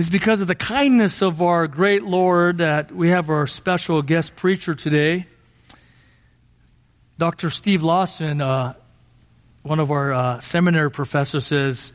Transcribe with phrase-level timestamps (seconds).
[0.00, 4.34] It's because of the kindness of our great Lord that we have our special guest
[4.34, 5.26] preacher today.
[7.18, 7.50] Dr.
[7.50, 8.72] Steve Lawson, uh,
[9.62, 11.92] one of our uh, seminary professors, says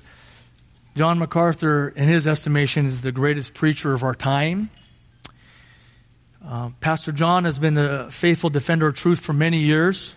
[0.94, 4.70] John MacArthur, in his estimation, is the greatest preacher of our time.
[6.48, 10.16] Uh, Pastor John has been a faithful defender of truth for many years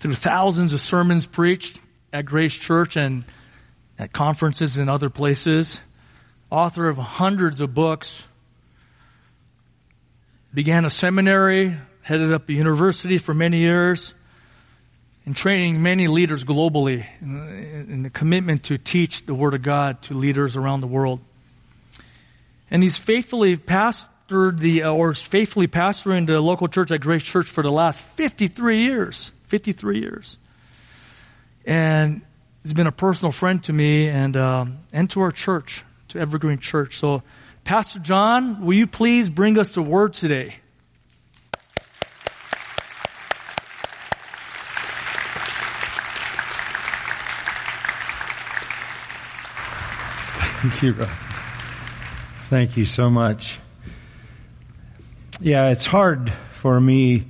[0.00, 1.80] through thousands of sermons preached
[2.12, 3.24] at Grace Church and
[3.98, 5.80] at conferences and other places.
[6.50, 8.26] Author of hundreds of books.
[10.54, 14.14] Began a seminary, headed up a university for many years,
[15.26, 20.14] and training many leaders globally in, the commitment to teach the Word of God to
[20.14, 21.20] leaders around the world.
[22.70, 27.46] And he's faithfully pastored the, uh, or faithfully pastoring the local church at Grace Church
[27.46, 29.32] for the last 53 years.
[29.48, 30.38] 53 years.
[31.66, 32.22] And
[32.62, 36.58] he's been a personal friend to me and, um, and to our church, to Evergreen
[36.58, 36.98] Church.
[36.98, 37.22] So,
[37.64, 40.56] Pastor John, will you please bring us the word today?
[50.60, 51.08] Thank you, Rob.
[52.50, 53.58] Thank you so much.
[55.40, 57.26] Yeah, it's hard for me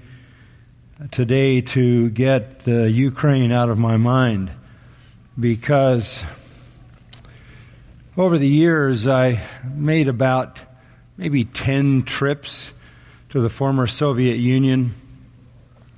[1.11, 4.51] today to get the Ukraine out of my mind
[5.39, 6.23] because
[8.19, 9.41] over the years I
[9.73, 10.59] made about
[11.17, 12.75] maybe 10 trips
[13.31, 14.93] to the former Soviet Union.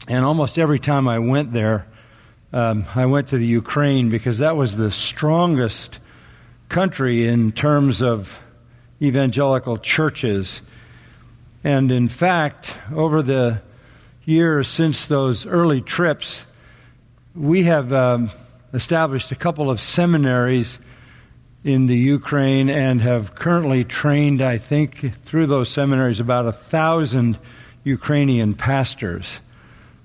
[0.06, 1.86] And almost every time I went there,
[2.52, 5.98] um, I went to the Ukraine because that was the strongest
[6.68, 8.38] country in terms of
[9.00, 10.60] evangelical churches
[11.64, 13.60] and in fact, over the
[14.24, 16.46] years since those early trips,
[17.34, 18.30] we have um,
[18.72, 20.78] established a couple of seminaries
[21.62, 27.39] in the Ukraine and have currently trained, I think, through those seminaries about a thousand
[27.84, 29.41] Ukrainian pastors.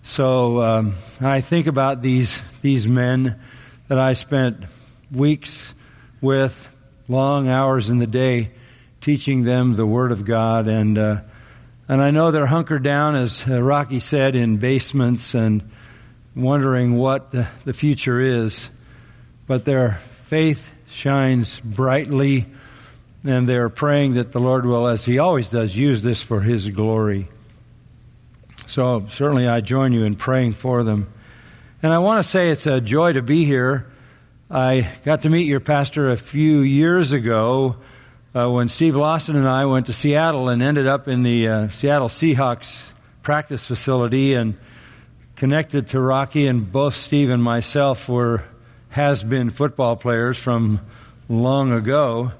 [0.03, 3.39] So um, I think about these these men
[3.87, 4.65] that I spent
[5.11, 5.73] weeks
[6.21, 6.67] with,
[7.07, 8.51] long hours in the day,
[9.01, 10.97] teaching them the Word of God and.
[10.97, 11.21] Uh,
[11.87, 15.69] and I know they're hunkered down, as uh, Rocky said, in basements and
[16.35, 18.71] wondering what the, the future is.
[19.45, 22.45] But their faith shines brightly,
[23.25, 26.69] and they're praying that the Lord will, as He always does, use this for His
[26.69, 27.27] glory.
[28.67, 31.11] So certainly I join you in praying for them.
[31.83, 33.91] And I want to say it's a joy to be here.
[34.49, 37.75] I got to meet your pastor a few years ago
[38.33, 41.69] uh, when Steve Lawson and I went to Seattle and ended up in the uh,
[41.69, 42.81] Seattle Seahawks
[43.21, 44.57] practice facility and
[45.35, 48.45] connected to Rocky, and both Steve and myself were
[48.95, 50.79] has been football players from
[51.27, 52.31] long ago.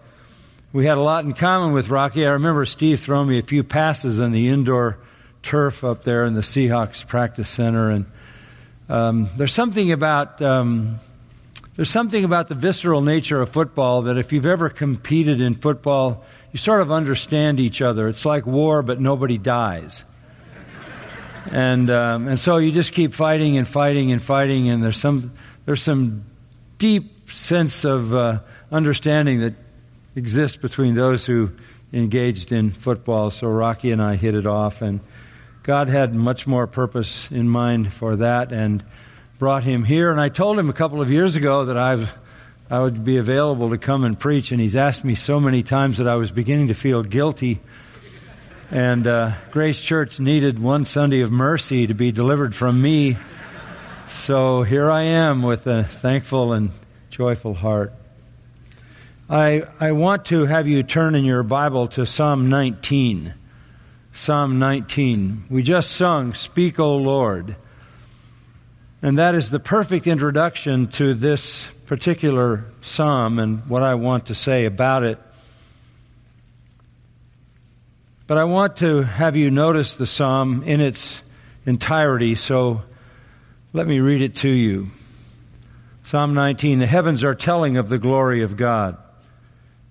[0.72, 2.26] We had a lot in common with Rocky.
[2.26, 4.98] I remember Steve throwing me a few passes on the indoor
[5.44, 8.06] turf up there in the Seahawks practice center, and
[8.88, 10.96] um, there's something about um,
[11.76, 16.24] there's something about the visceral nature of football that if you've ever competed in football,
[16.54, 18.08] you sort of understand each other.
[18.08, 20.06] It's like war, but nobody dies.
[21.52, 25.34] and um, and so you just keep fighting and fighting and fighting, and there's some
[25.66, 26.24] there's some
[26.86, 28.38] deep sense of uh,
[28.72, 29.56] understanding that
[30.16, 31.50] exists between those who
[31.92, 33.32] engaged in football.
[33.32, 35.00] So Rocky and I hit it off, and
[35.64, 38.86] God had much more purpose in mind for that, and
[39.40, 40.12] brought him here.
[40.12, 42.14] And I told him a couple of years ago that I've,
[42.70, 44.52] I would be available to come and preach.
[44.52, 47.62] And he's asked me so many times that I was beginning to feel guilty.
[48.70, 53.18] And uh, Grace Church needed one Sunday of mercy to be delivered from me.
[54.08, 56.70] So here I am with a thankful and
[57.10, 57.92] joyful heart.
[59.28, 63.34] I, I want to have you turn in your Bible to Psalm 19.
[64.14, 65.46] Psalm 19.
[65.50, 67.56] We just sung, Speak, O Lord.
[69.02, 74.36] And that is the perfect introduction to this particular psalm and what I want to
[74.36, 75.18] say about it.
[78.28, 81.24] But I want to have you notice the psalm in its
[81.66, 82.84] entirety, so
[83.76, 84.88] let me read it to you.
[86.04, 88.96] Psalm 19 The heavens are telling of the glory of God,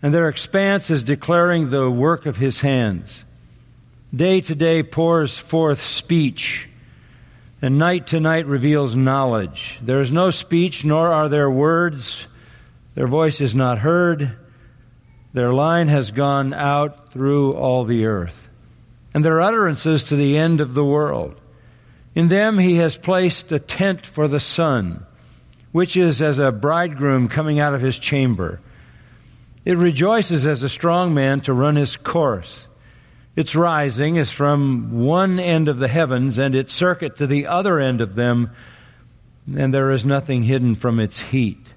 [0.00, 3.26] and their expanse is declaring the work of his hands.
[4.14, 6.66] Day to day pours forth speech
[7.60, 9.78] and night to night reveals knowledge.
[9.82, 12.26] There is no speech, nor are there words.
[12.94, 14.34] Their voice is not heard.
[15.34, 18.48] Their line has gone out through all the earth.
[19.12, 21.38] And their utterances to the end of the world.
[22.14, 25.04] In them he has placed a tent for the sun,
[25.72, 28.60] which is as a bridegroom coming out of his chamber.
[29.64, 32.68] It rejoices as a strong man to run his course.
[33.34, 37.80] Its rising is from one end of the heavens and its circuit to the other
[37.80, 38.50] end of them,
[39.56, 41.72] and there is nothing hidden from its heat.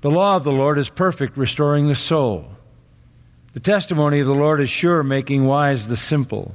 [0.00, 2.50] The law of the Lord is perfect, restoring the soul.
[3.52, 6.54] The testimony of the Lord is sure, making wise the simple.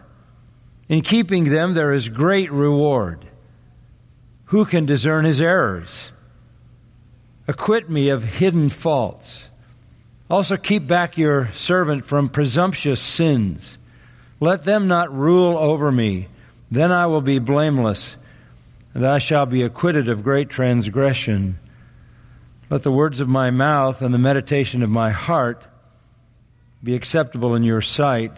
[0.91, 3.25] In keeping them there is great reward.
[4.47, 5.87] Who can discern his errors?
[7.47, 9.47] Acquit me of hidden faults.
[10.29, 13.77] Also keep back your servant from presumptuous sins.
[14.41, 16.27] Let them not rule over me.
[16.69, 18.17] Then I will be blameless,
[18.93, 21.57] and I shall be acquitted of great transgression.
[22.69, 25.63] Let the words of my mouth and the meditation of my heart
[26.83, 28.33] be acceptable in your sight,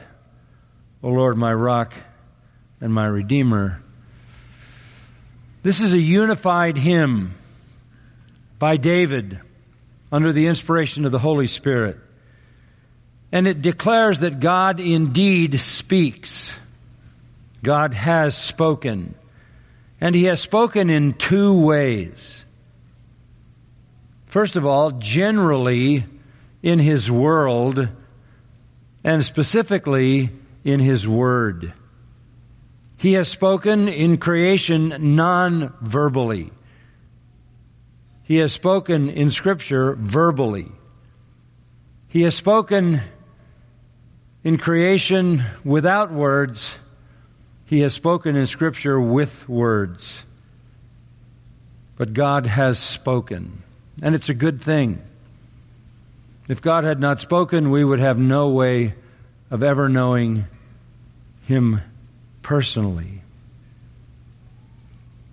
[1.01, 1.95] O Lord, my rock
[2.83, 3.81] and my redeemer.
[5.63, 7.33] This is a unified hymn
[8.59, 9.39] by David
[10.11, 11.97] under the inspiration of the Holy Spirit.
[13.31, 16.59] And it declares that God indeed speaks.
[17.63, 19.15] God has spoken.
[20.01, 22.43] And He has spoken in two ways.
[24.25, 26.03] First of all, generally
[26.61, 27.87] in His world,
[29.05, 30.31] and specifically
[30.65, 31.71] in His Word.
[33.03, 36.51] He has spoken in creation non verbally.
[38.23, 40.71] He has spoken in Scripture verbally.
[42.07, 43.01] He has spoken
[44.45, 46.77] in creation without words.
[47.65, 50.23] He has spoken in Scripture with words.
[51.97, 53.63] But God has spoken.
[54.01, 55.01] And it's a good thing.
[56.47, 58.93] If God had not spoken, we would have no way
[59.51, 60.45] of ever knowing
[61.41, 61.81] Him
[62.43, 63.21] personally.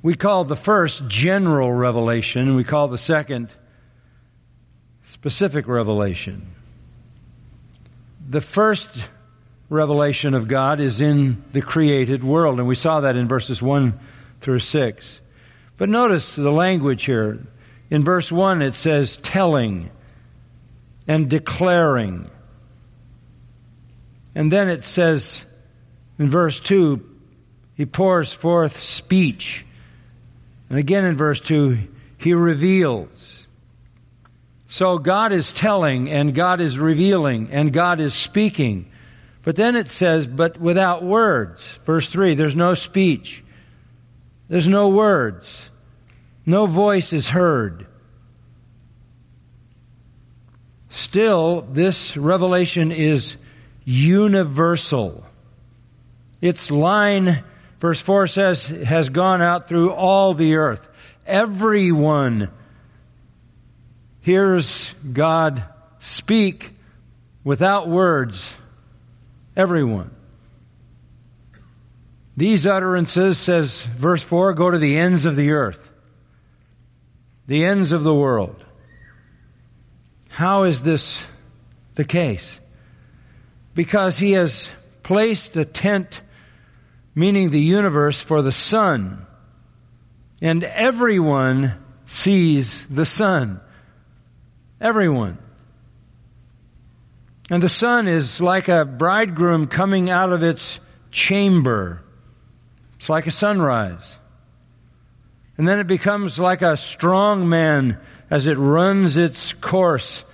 [0.02, 3.48] We call the first general revelation, and we call the second
[5.08, 6.54] specific revelation.
[8.26, 8.88] The first
[9.68, 13.98] revelation of God is in the created world, and we saw that in verses 1
[14.40, 15.20] through 6.
[15.76, 17.46] But notice the language here.
[17.90, 19.90] In verse 1, it says telling
[21.06, 22.30] and declaring.
[24.34, 25.44] And then it says
[26.20, 27.02] in verse 2,
[27.76, 29.64] he pours forth speech.
[30.68, 31.78] And again in verse 2,
[32.18, 33.48] he reveals.
[34.66, 38.92] So God is telling and God is revealing and God is speaking.
[39.44, 41.64] But then it says, but without words.
[41.86, 43.42] Verse 3, there's no speech.
[44.48, 45.70] There's no words.
[46.44, 47.86] No voice is heard.
[50.90, 53.38] Still, this revelation is
[53.86, 55.24] universal.
[56.40, 57.44] Its line,
[57.80, 60.88] verse 4 says, has gone out through all the earth.
[61.26, 62.50] Everyone
[64.20, 65.62] hears God
[65.98, 66.70] speak
[67.44, 68.54] without words.
[69.56, 70.10] Everyone.
[72.36, 75.90] These utterances, says verse 4, go to the ends of the earth,
[77.46, 78.64] the ends of the world.
[80.28, 81.26] How is this
[81.96, 82.60] the case?
[83.74, 84.72] Because he has
[85.02, 86.22] placed a tent
[87.14, 89.26] meaning the universe, for the sun.
[90.40, 91.74] And everyone
[92.06, 93.60] sees the sun.
[94.80, 95.38] Everyone.
[97.50, 100.78] And the sun is like a bridegroom coming out of its
[101.10, 102.02] chamber.
[102.96, 104.16] It's like a sunrise.
[105.58, 107.98] And then it becomes like a strong man
[108.30, 110.24] as it runs its course,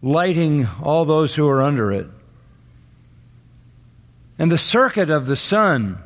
[0.00, 2.06] lighting all those who are under it.
[4.40, 5.98] And the circuit of the sun,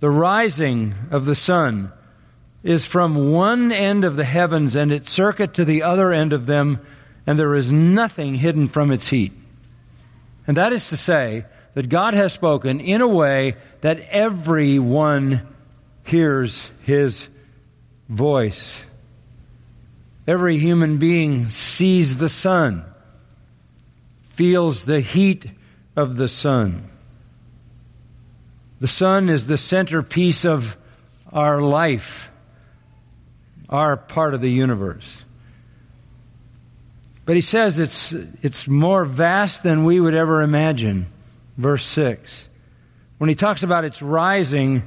[0.00, 1.92] the rising of the sun,
[2.64, 6.46] is from one end of the heavens and its circuit to the other end of
[6.46, 6.80] them,
[7.28, 9.32] and there is nothing hidden from its heat.
[10.48, 15.46] And that is to say that God has spoken in a way that everyone
[16.02, 17.28] hears his
[18.08, 18.82] voice.
[20.26, 22.84] Every human being sees the sun,
[24.30, 25.46] feels the heat
[25.94, 26.89] of the sun.
[28.80, 30.76] The sun is the centerpiece of
[31.30, 32.30] our life,
[33.68, 35.06] our part of the universe.
[37.26, 41.06] But he says it's, it's more vast than we would ever imagine.
[41.58, 42.48] Verse 6.
[43.18, 44.82] When he talks about its rising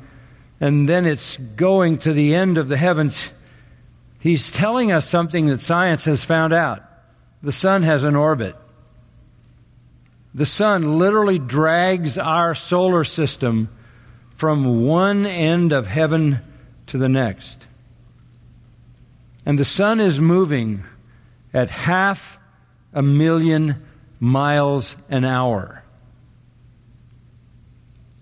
[0.59, 3.31] and then it's going to the end of the heavens,
[4.19, 6.81] he's telling us something that science has found out.
[7.43, 8.55] The sun has an orbit.
[10.33, 13.69] The sun literally drags our solar system
[14.33, 16.39] from one end of heaven
[16.87, 17.59] to the next.
[19.45, 20.83] And the sun is moving
[21.53, 22.39] at half
[22.93, 23.83] a million
[24.19, 25.83] miles an hour,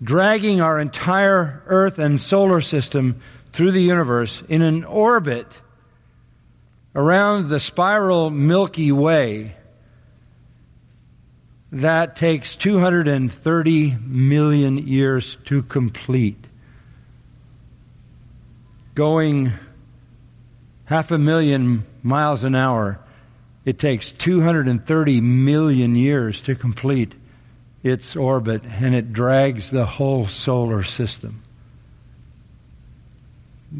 [0.02, 3.20] dragging our entire Earth and solar system
[3.52, 5.46] through the universe in an orbit
[6.94, 9.54] around the spiral Milky Way
[11.72, 16.36] that takes 230 million years to complete.
[18.94, 19.52] Going
[20.84, 23.00] half a million miles an hour,
[23.64, 27.14] it takes 230 million years to complete
[27.82, 31.42] its orbit, and it drags the whole solar system.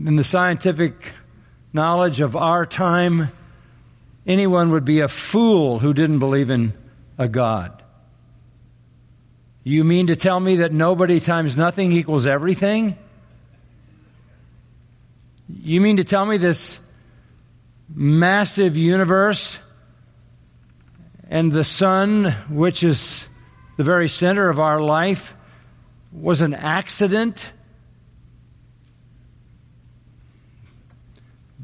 [0.06, 1.12] In the scientific
[1.74, 3.30] knowledge of our time,
[4.26, 6.72] anyone would be a fool who didn't believe in
[7.18, 7.81] a God.
[9.64, 12.96] You mean to tell me that nobody times nothing equals everything?
[15.48, 16.80] You mean to tell me this
[17.94, 19.58] massive universe
[21.28, 23.24] and the sun, which is
[23.76, 25.34] the very center of our life,
[26.12, 27.52] was an accident?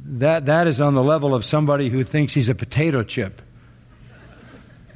[0.04, 3.42] That, that is on the level of somebody who thinks he's a potato chip,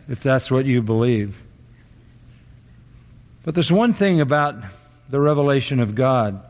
[0.08, 1.41] if that's what you believe.
[3.44, 4.56] But there's one thing about
[5.10, 6.42] the revelation of God.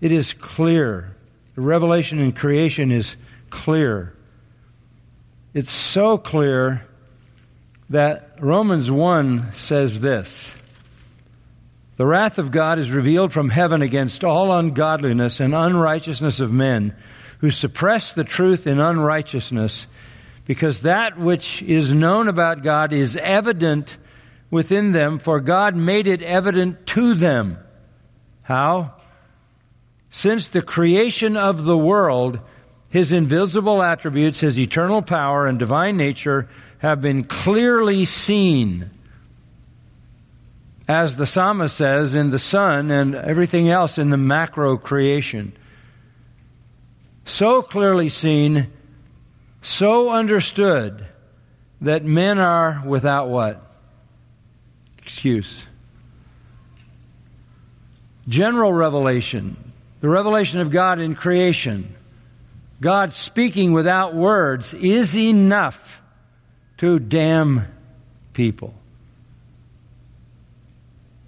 [0.00, 1.16] It is clear.
[1.54, 3.16] The revelation in creation is
[3.50, 4.14] clear.
[5.54, 6.86] It's so clear
[7.90, 10.54] that Romans 1 says this
[11.96, 16.94] The wrath of God is revealed from heaven against all ungodliness and unrighteousness of men
[17.38, 19.86] who suppress the truth in unrighteousness,
[20.46, 23.96] because that which is known about God is evident
[24.52, 27.58] within them, for God made it evident to them.
[28.42, 28.92] How?
[30.10, 32.38] Since the creation of the world,
[32.90, 38.90] his invisible attributes, his eternal power and divine nature have been clearly seen.
[40.86, 45.54] As the psalmist says, in the sun and everything else in the macro creation.
[47.24, 48.66] So clearly seen,
[49.62, 51.06] so understood,
[51.80, 53.71] that men are without what?
[55.02, 55.64] Excuse.
[58.28, 59.56] General revelation,
[60.00, 61.94] the revelation of God in creation,
[62.80, 66.00] God speaking without words is enough
[66.78, 67.66] to damn
[68.32, 68.74] people.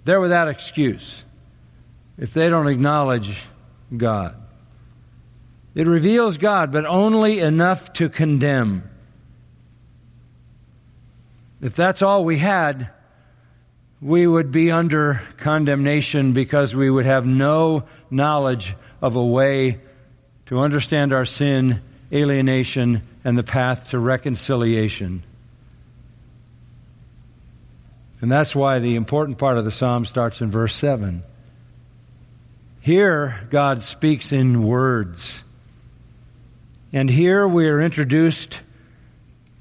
[0.03, 1.23] They're without excuse
[2.17, 3.45] if they don't acknowledge
[3.95, 4.35] God.
[5.73, 8.89] It reveals God, but only enough to condemn.
[11.61, 12.89] If that's all we had,
[14.05, 19.79] we would be under condemnation because we would have no knowledge of a way
[20.45, 21.81] to understand our sin,
[22.13, 25.23] alienation, and the path to reconciliation.
[28.21, 31.23] And that's why the important part of the psalm starts in verse 7.
[32.81, 35.41] Here, God speaks in words.
[36.93, 38.61] And here we are introduced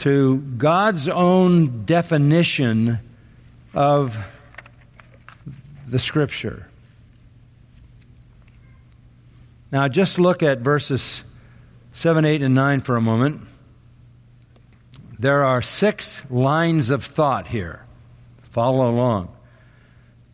[0.01, 2.99] to God's own definition
[3.73, 4.19] of
[5.87, 6.69] the Scripture.
[9.71, 11.25] Now, just look at verses
[11.93, 13.43] 7, 8, and 9 for a moment.
[15.19, 17.85] There are six lines of thought here.
[18.51, 19.35] Follow along.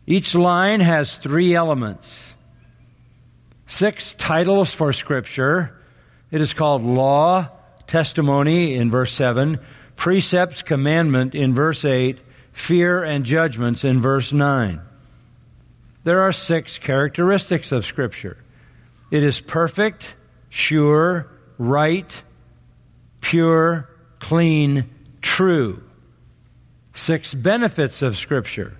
[0.05, 2.33] Each line has three elements.
[3.67, 5.79] Six titles for Scripture.
[6.29, 7.49] It is called law,
[7.87, 9.59] testimony in verse 7,
[9.95, 12.19] precepts, commandment in verse 8,
[12.51, 14.81] fear, and judgments in verse 9.
[16.03, 18.37] There are six characteristics of Scripture.
[19.11, 20.15] It is perfect,
[20.49, 22.23] sure, right,
[23.19, 23.89] pure,
[24.19, 24.89] clean,
[25.21, 25.83] true.
[26.93, 28.77] Six benefits of Scripture.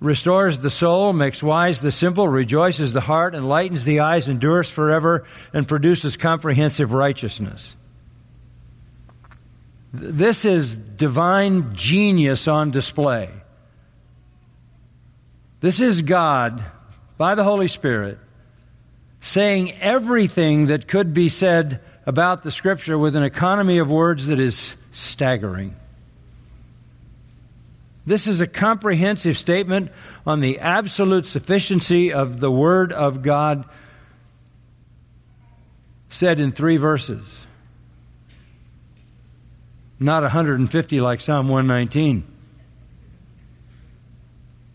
[0.00, 5.24] Restores the soul, makes wise the simple, rejoices the heart, enlightens the eyes, endures forever,
[5.52, 7.76] and produces comprehensive righteousness.
[9.92, 13.30] This is divine genius on display.
[15.62, 16.60] This is God,
[17.16, 18.18] by the Holy Spirit,
[19.20, 24.40] saying everything that could be said about the Scripture with an economy of words that
[24.40, 25.76] is staggering.
[28.04, 29.92] This is a comprehensive statement
[30.26, 33.64] on the absolute sufficiency of the Word of God
[36.08, 37.24] said in three verses.
[40.00, 42.31] Not 150 like Psalm 119.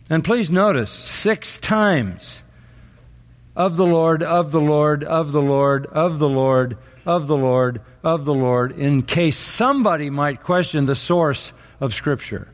[0.09, 2.43] And please notice, six times
[3.55, 7.81] of the Lord, of the Lord, of the Lord, of the Lord, of the Lord,
[8.03, 12.47] of the Lord, in case somebody might question the source of Scripture.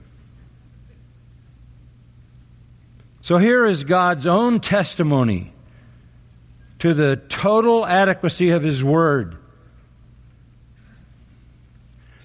[3.21, 5.53] So here is God's own testimony
[6.79, 9.37] to the total adequacy of His Word.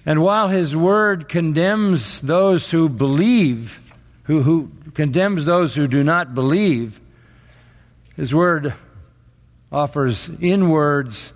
[0.05, 3.88] And while His Word condemns those who believe,
[4.29, 7.01] who, who condemns those who do not believe,
[8.15, 8.75] His Word
[9.71, 11.33] offers in words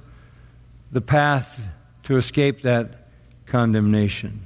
[0.92, 1.60] the path
[2.04, 3.08] to escape that
[3.48, 4.46] condemnation.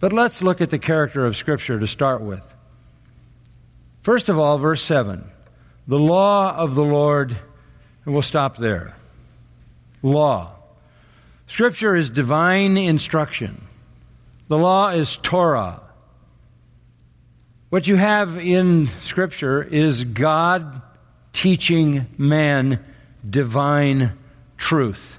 [0.00, 2.42] But let's look at the character of Scripture to start with.
[4.02, 5.24] First of all, verse 7
[5.86, 7.30] the law of the Lord,
[8.04, 8.96] and we'll stop there.
[10.02, 10.54] Law.
[11.46, 13.64] Scripture is divine instruction.
[14.48, 15.82] The law is Torah.
[17.70, 20.80] What you have in Scripture is God
[21.34, 22.82] teaching man
[23.28, 24.14] divine
[24.56, 25.18] truth.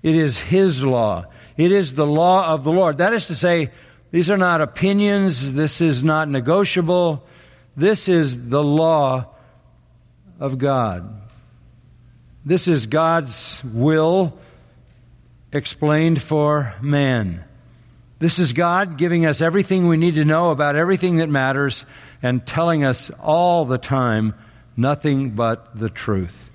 [0.00, 1.26] It is His law.
[1.56, 2.98] It is the law of the Lord.
[2.98, 3.72] That is to say,
[4.12, 5.54] these are not opinions.
[5.54, 7.26] This is not negotiable.
[7.76, 9.34] This is the law
[10.38, 11.20] of God.
[12.44, 14.38] This is God's will
[15.52, 17.44] explained for man.
[18.18, 21.86] This is God giving us everything we need to know about everything that matters
[22.22, 24.34] and telling us all the time
[24.76, 26.50] nothing but the truth.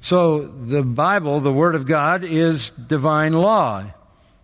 [0.00, 3.84] So the Bible, the Word of God, is divine law.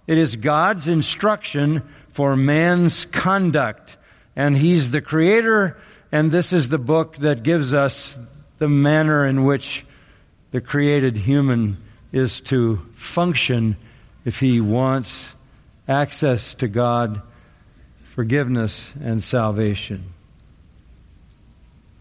[0.06, 3.96] It is God's instruction for man's conduct
[4.36, 5.78] and He's the Creator,
[6.10, 8.16] and this is the book that gives us
[8.58, 9.84] the manner in which
[10.50, 11.76] the created human
[12.12, 13.76] is to function
[14.24, 15.34] if he wants
[15.88, 17.22] access to God,
[18.04, 20.12] forgiveness, and salvation.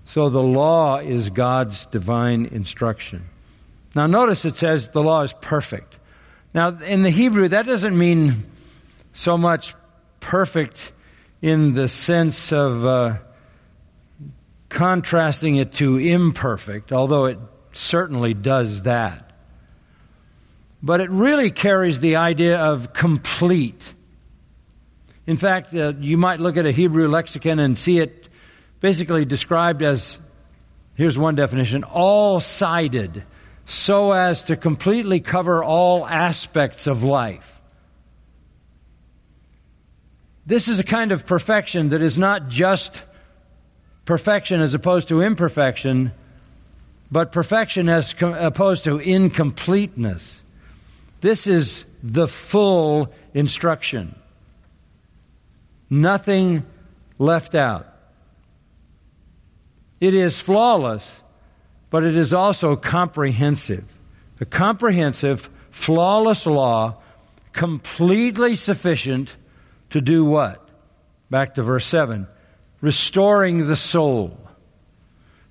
[0.05, 3.23] So the law is God's divine instruction.
[3.95, 5.97] Now notice it says the law is perfect.
[6.53, 8.43] Now in the Hebrew that doesn't mean
[9.13, 9.75] so much
[10.19, 10.91] perfect
[11.41, 13.17] in the sense of uh,
[14.69, 17.39] contrasting it to imperfect, although it
[17.73, 19.30] certainly does that.
[20.83, 23.93] But it really carries the idea of complete.
[25.27, 28.27] In fact, uh, you might look at a Hebrew lexicon and see it
[28.79, 30.19] basically described as
[30.95, 33.23] here's one definition all sided,
[33.65, 37.61] so as to completely cover all aspects of life.
[40.45, 43.03] This is a kind of perfection that is not just
[44.05, 46.11] perfection as opposed to imperfection,
[47.11, 50.40] but perfection as opposed to incompleteness.
[51.21, 54.15] This is the full instruction.
[55.89, 56.65] Nothing
[57.19, 57.87] left out.
[59.99, 61.21] It is flawless,
[61.91, 63.85] but it is also comprehensive.
[64.39, 66.97] A comprehensive, flawless law,
[67.53, 69.29] completely sufficient
[69.91, 70.67] to do what?
[71.29, 72.27] Back to verse 7.
[72.81, 74.37] Restoring the soul.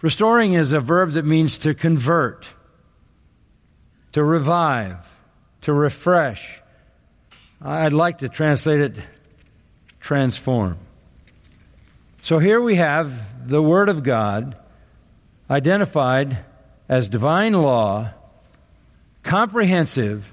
[0.02, 2.48] Restoring is a verb that means to convert,
[4.12, 4.96] to revive,
[5.62, 6.60] to refresh.
[7.62, 8.96] I'd like to translate it
[10.00, 10.78] transform.
[12.22, 14.56] So here we have the Word of God
[15.48, 16.38] identified
[16.88, 18.10] as divine law,
[19.22, 20.32] comprehensive,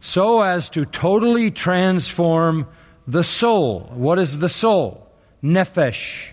[0.00, 2.66] so as to totally transform
[3.06, 3.90] the soul.
[3.94, 5.06] What is the soul?
[5.42, 6.28] Nefesh.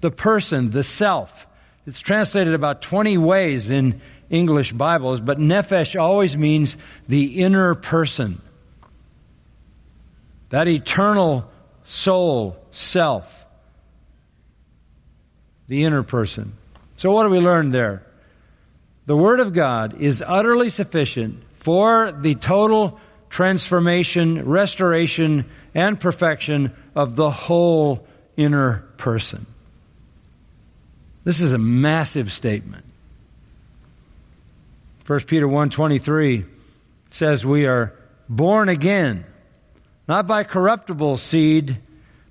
[0.00, 1.46] The person, the self.
[1.86, 4.00] It's translated about 20 ways in
[4.30, 6.76] English Bibles, but nephesh always means
[7.08, 8.40] the inner person.
[10.50, 11.50] That eternal
[11.84, 13.44] soul, self.
[15.66, 16.54] The inner person.
[16.96, 18.06] So what do we learn there?
[19.06, 27.16] The Word of God is utterly sufficient for the total transformation, restoration, and perfection of
[27.16, 29.46] the whole inner person.
[31.24, 32.84] This is a massive statement.
[35.10, 36.44] 1 Peter 1:23
[37.10, 37.92] says we are
[38.28, 39.24] born again
[40.06, 41.76] not by corruptible seed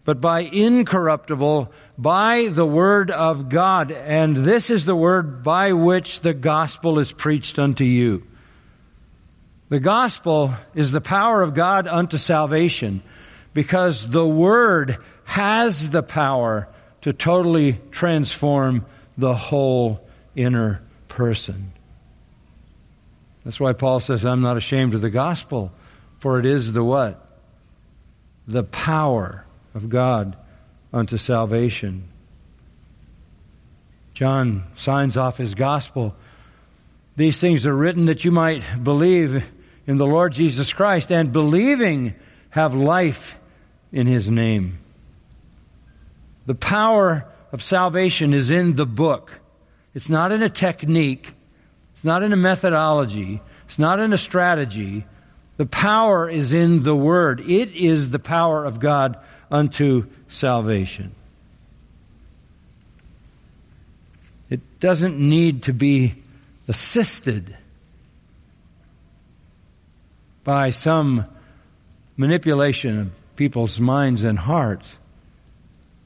[0.05, 3.91] but by incorruptible, by the word of God.
[3.91, 8.25] And this is the word by which the gospel is preached unto you.
[9.67, 13.03] The gospel is the power of God unto salvation
[13.53, 16.69] because the word has the power
[17.01, 18.85] to totally transform
[19.17, 19.99] the whole
[20.33, 21.73] inner person.
[23.49, 25.71] That's why Paul says, I'm not ashamed of the gospel,
[26.19, 27.19] for it is the what?
[28.47, 30.37] The power of God
[30.93, 32.09] unto salvation.
[34.13, 36.15] John signs off his gospel.
[37.15, 39.43] These things are written that you might believe
[39.87, 42.13] in the Lord Jesus Christ and believing
[42.51, 43.35] have life
[43.91, 44.77] in his name.
[46.45, 49.39] The power of salvation is in the book.
[49.95, 51.33] It's not in a technique.
[51.99, 53.41] It's not in a methodology.
[53.65, 55.03] It's not in a strategy.
[55.57, 57.41] The power is in the Word.
[57.41, 59.17] It is the power of God
[59.51, 61.13] unto salvation.
[64.49, 66.15] It doesn't need to be
[66.69, 67.57] assisted
[70.45, 71.25] by some
[72.15, 74.87] manipulation of people's minds and hearts.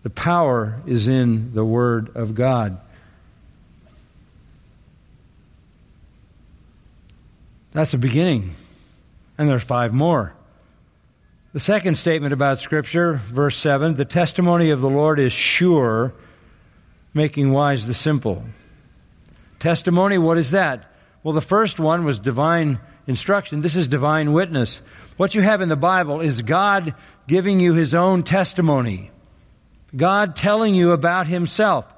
[0.02, 2.80] The power is in the Word of God.
[7.74, 8.56] That's a beginning.
[9.38, 10.34] And there's five more.
[11.54, 16.14] The second statement about Scripture, verse 7 the testimony of the Lord is sure,
[17.14, 18.44] making wise the simple.
[19.60, 20.92] Testimony, what is that?
[21.24, 23.62] Well, the first one was divine instruction.
[23.62, 24.82] This is divine witness.
[25.18, 26.96] What you have in the Bible is God
[27.28, 29.12] giving you His own testimony.
[29.96, 31.92] God telling you about Himself.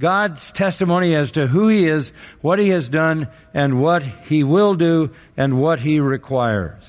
[0.00, 4.74] God's testimony as to who He is, what He has done, and what He will
[4.74, 6.82] do, and what He requires.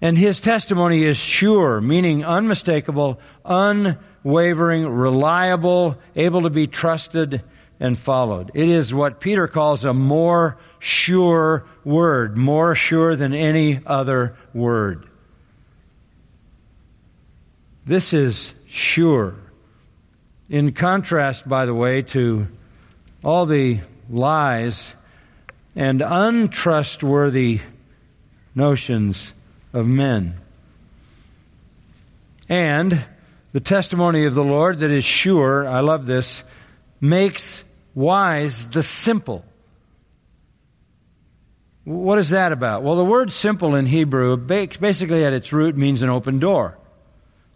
[0.00, 7.42] And his testimony is sure, meaning unmistakable, unwavering, reliable, able to be trusted
[7.80, 8.52] and followed.
[8.54, 15.08] It is what Peter calls a more sure word, more sure than any other word.
[17.84, 19.34] This is sure.
[20.48, 22.48] In contrast, by the way, to
[23.22, 24.94] all the lies
[25.76, 27.60] and untrustworthy
[28.54, 29.32] notions
[29.72, 30.34] of men.
[32.48, 33.04] And
[33.52, 36.42] the testimony of the Lord that is sure, I love this,
[37.00, 37.62] makes
[37.94, 39.44] wise the simple.
[41.84, 42.82] What is that about?
[42.82, 46.78] Well, the word simple in Hebrew basically at its root means an open door.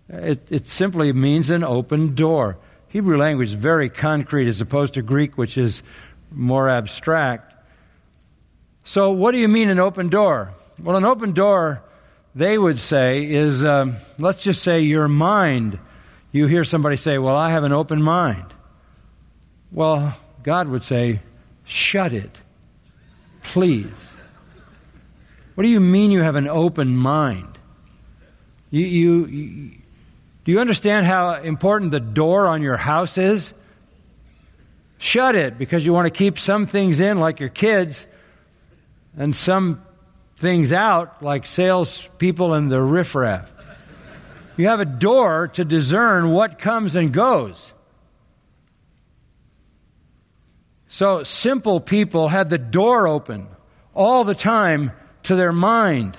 [0.08, 2.58] It, it simply means an open door.
[2.92, 5.82] Hebrew language is very concrete as opposed to Greek, which is
[6.30, 7.54] more abstract.
[8.84, 10.52] So, what do you mean an open door?
[10.78, 11.82] Well, an open door
[12.34, 15.78] they would say is, um, let's just say your mind.
[16.32, 18.52] You hear somebody say, Well, I have an open mind.
[19.70, 21.20] Well, God would say,
[21.64, 22.36] Shut it.
[23.42, 24.16] Please.
[25.54, 27.58] What do you mean you have an open mind?
[28.70, 29.70] You, you, you,
[30.44, 33.54] do you understand how important the door on your house is?
[34.98, 38.06] Shut it because you want to keep some things in, like your kids,
[39.16, 39.82] and some
[40.36, 43.50] things out like salespeople and the riffraff.
[44.56, 47.72] You have a door to discern what comes and goes.
[50.88, 53.46] So simple people had the door open
[53.94, 54.92] all the time
[55.24, 56.16] to their mind.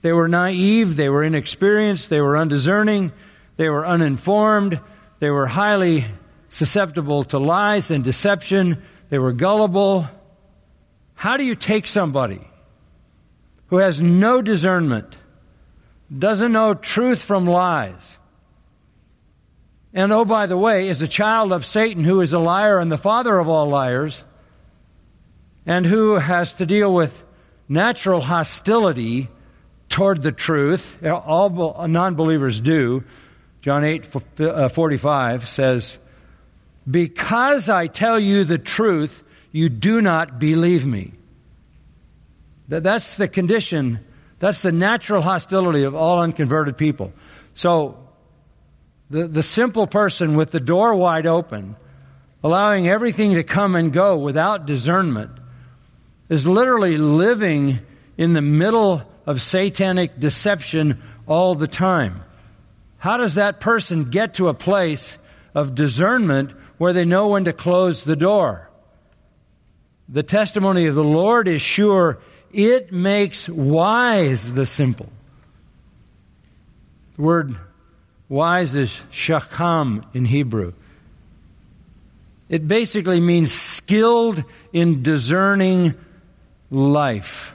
[0.00, 3.12] They were naive, they were inexperienced, they were undiscerning,
[3.56, 4.80] they were uninformed,
[5.18, 6.04] they were highly
[6.48, 10.06] susceptible to lies and deception, they were gullible.
[11.14, 12.40] How do you take somebody
[13.66, 15.16] who has no discernment,
[16.16, 18.18] doesn't know truth from lies,
[19.94, 22.92] and oh, by the way, is a child of Satan who is a liar and
[22.92, 24.22] the father of all liars,
[25.66, 27.24] and who has to deal with
[27.68, 29.28] natural hostility
[29.88, 31.02] toward the truth.
[31.04, 33.04] All non believers do.
[33.60, 34.06] John 8
[34.40, 35.98] uh, 45 says,
[36.88, 41.12] Because I tell you the truth, you do not believe me.
[42.68, 44.00] That's the condition,
[44.38, 47.12] that's the natural hostility of all unconverted people.
[47.54, 47.98] So,
[49.10, 51.76] the, the simple person with the door wide open,
[52.44, 55.30] allowing everything to come and go without discernment,
[56.28, 57.78] is literally living
[58.18, 62.24] in the middle of satanic deception all the time.
[62.96, 65.18] How does that person get to a place
[65.54, 68.70] of discernment where they know when to close the door?
[70.08, 72.20] The testimony of the Lord is sure
[72.54, 75.12] it makes wise the simple.
[77.16, 77.58] The word
[78.30, 80.72] Wise is shakam in Hebrew.
[82.48, 85.94] It basically means skilled in discerning
[86.70, 87.54] life.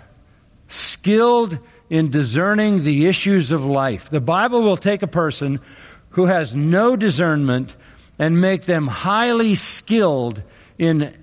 [0.74, 4.10] Skilled in discerning the issues of life.
[4.10, 5.60] The Bible will take a person
[6.10, 7.72] who has no discernment
[8.18, 10.42] and make them highly skilled
[10.80, 11.16] in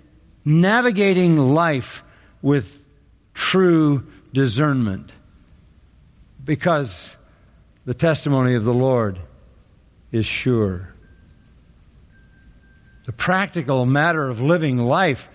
[0.44, 2.04] navigating life
[2.42, 2.84] with
[3.34, 5.10] true discernment.
[6.44, 7.16] Because
[7.84, 9.18] the testimony of the Lord
[10.12, 10.94] is sure.
[13.06, 15.28] The practical matter of living life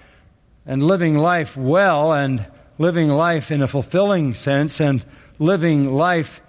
[0.65, 2.45] and living life well and
[2.77, 5.03] living life in a fulfilling sense and
[5.39, 6.41] living life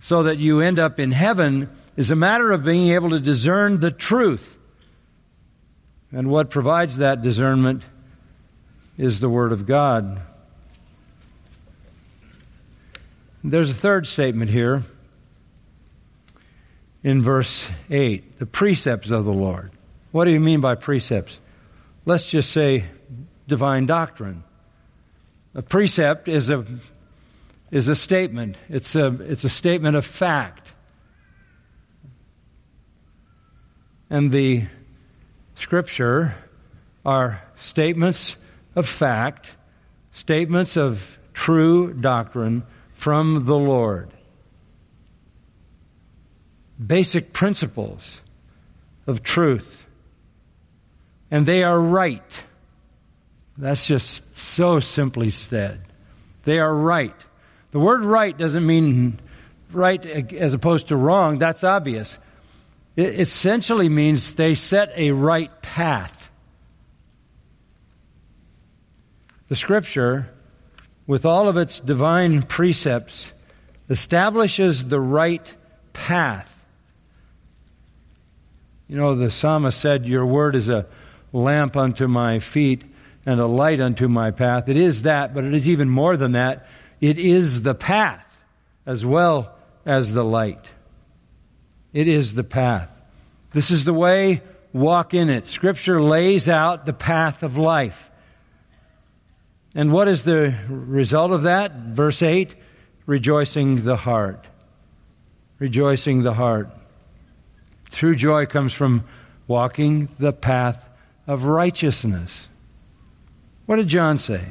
[0.00, 3.80] so that you end up in heaven is a matter of being able to discern
[3.80, 4.58] the truth.
[6.12, 7.82] And what provides that discernment
[8.96, 10.20] is the Word of God.
[13.42, 14.82] There's a third statement here
[17.02, 19.70] in verse 8 the precepts of the Lord.
[20.12, 21.40] What do you mean by precepts?
[22.06, 22.84] Let's just say
[23.48, 24.44] divine doctrine.
[25.54, 26.64] A precept is a,
[27.70, 30.68] is a statement, it's a, it's a statement of fact.
[34.10, 34.66] And the
[35.56, 36.34] scripture
[37.04, 38.36] are statements
[38.74, 39.56] of fact,
[40.12, 44.10] statements of true doctrine from the Lord
[46.84, 48.20] basic principles
[49.06, 49.86] of truth.
[51.30, 52.44] And they are right.
[53.56, 55.80] That's just so simply said.
[56.44, 57.14] They are right.
[57.70, 59.20] The word right doesn't mean
[59.72, 61.38] right as opposed to wrong.
[61.38, 62.18] That's obvious.
[62.96, 66.30] It essentially means they set a right path.
[69.48, 70.30] The scripture,
[71.06, 73.32] with all of its divine precepts,
[73.88, 75.54] establishes the right
[75.92, 76.50] path
[78.88, 80.86] you know, the psalmist said, Your word is a
[81.32, 82.84] lamp unto my feet
[83.26, 84.68] and a light unto my path.
[84.68, 86.66] It is that, but it is even more than that.
[87.00, 88.24] It is the path
[88.86, 89.54] as well
[89.86, 90.64] as the light.
[91.92, 92.90] It is the path.
[93.52, 95.46] This is the way, walk in it.
[95.48, 98.10] Scripture lays out the path of life.
[99.74, 101.72] And what is the result of that?
[101.72, 102.54] Verse 8
[103.06, 104.46] rejoicing the heart.
[105.58, 106.70] Rejoicing the heart.
[107.90, 109.04] True joy comes from
[109.46, 110.88] walking the path
[111.26, 112.48] of righteousness.
[113.66, 114.42] What did John say?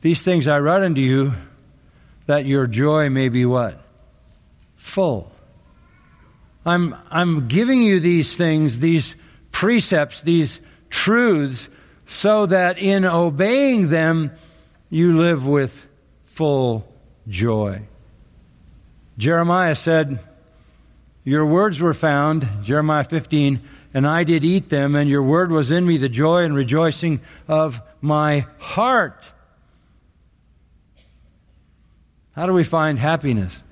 [0.00, 1.32] These things I write unto you
[2.26, 3.80] that your joy may be what?
[4.76, 5.32] Full.
[6.64, 9.14] I'm, I'm giving you these things, these
[9.52, 11.68] precepts, these truths,
[12.06, 14.32] so that in obeying them,
[14.90, 15.88] you live with
[16.26, 16.86] full
[17.28, 17.82] joy.
[19.18, 20.18] Jeremiah said,
[21.24, 23.60] your words were found, Jeremiah 15,
[23.92, 27.20] and I did eat them, and your word was in me, the joy and rejoicing
[27.48, 29.22] of my heart.
[32.32, 33.62] How do we find happiness?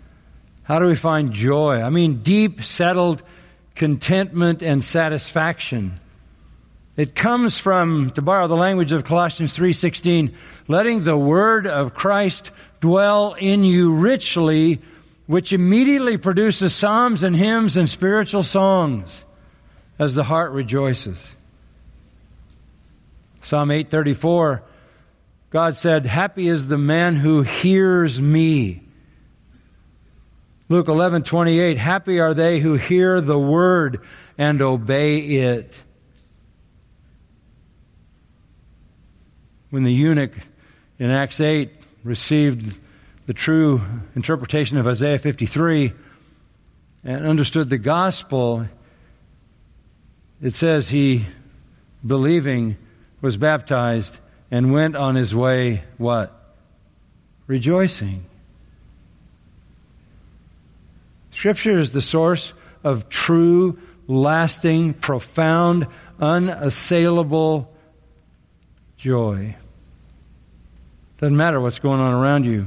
[0.63, 1.81] How do we find joy?
[1.81, 3.23] I mean, deep, settled
[3.75, 6.01] contentment and satisfaction.
[6.97, 10.35] It comes from, to borrow the language of Colossians 3.16,
[10.69, 14.81] letting the word of Christ dwell in you richly
[15.27, 19.25] which immediately produces psalms and hymns and spiritual songs
[19.99, 21.19] as the heart rejoices.
[23.45, 24.63] Psalm 834,
[25.51, 28.83] God said, Happy is the man who hears me.
[30.71, 34.01] Luke 11:28 Happy are they who hear the word
[34.39, 35.79] and obey it.
[39.69, 40.33] When the eunuch
[40.99, 41.71] in Acts 8
[42.03, 42.79] received
[43.27, 43.83] the true
[44.17, 45.93] interpretation of Isaiah 53
[47.05, 48.67] and understood the gospel,
[50.41, 51.27] it says he,
[52.07, 52.79] believing,
[53.25, 54.19] was baptized
[54.51, 56.31] and went on his way, what?
[57.47, 58.23] Rejoicing.
[61.31, 62.53] Scripture is the source
[62.85, 65.87] of true, lasting, profound,
[66.21, 67.73] unassailable
[68.99, 69.57] joy.
[71.17, 72.67] Doesn't matter what's going on around you.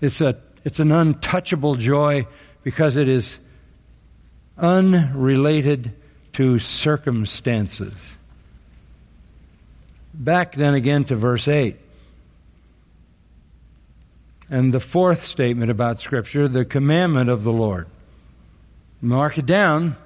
[0.00, 2.26] It's, a, it's an untouchable joy
[2.62, 3.38] because it is
[4.56, 5.92] unrelated
[6.32, 7.92] to circumstances.
[10.14, 11.76] Back then again to verse 8.
[14.48, 17.88] And the fourth statement about Scripture, the commandment of the Lord.
[19.02, 19.96] Mark it down.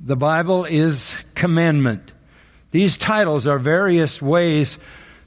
[0.00, 2.12] The Bible is commandment.
[2.70, 4.78] These titles are various ways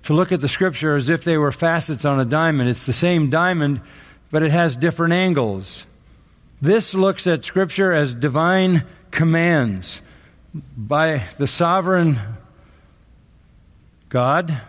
[0.03, 2.69] to look at the scripture as if they were facets on a diamond.
[2.69, 3.81] It's the same diamond,
[4.31, 5.85] but it has different angles.
[6.61, 10.01] This looks at Scripture as divine commands
[10.77, 12.19] by the sovereign
[14.13, 14.61] God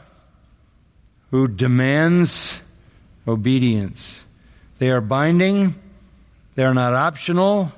[1.31, 2.63] who demands
[3.29, 4.25] obedience.
[4.79, 5.75] They are binding,
[6.55, 7.71] they are not optional,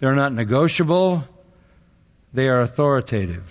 [0.00, 1.22] they are not negotiable,
[2.32, 3.44] they are authoritative.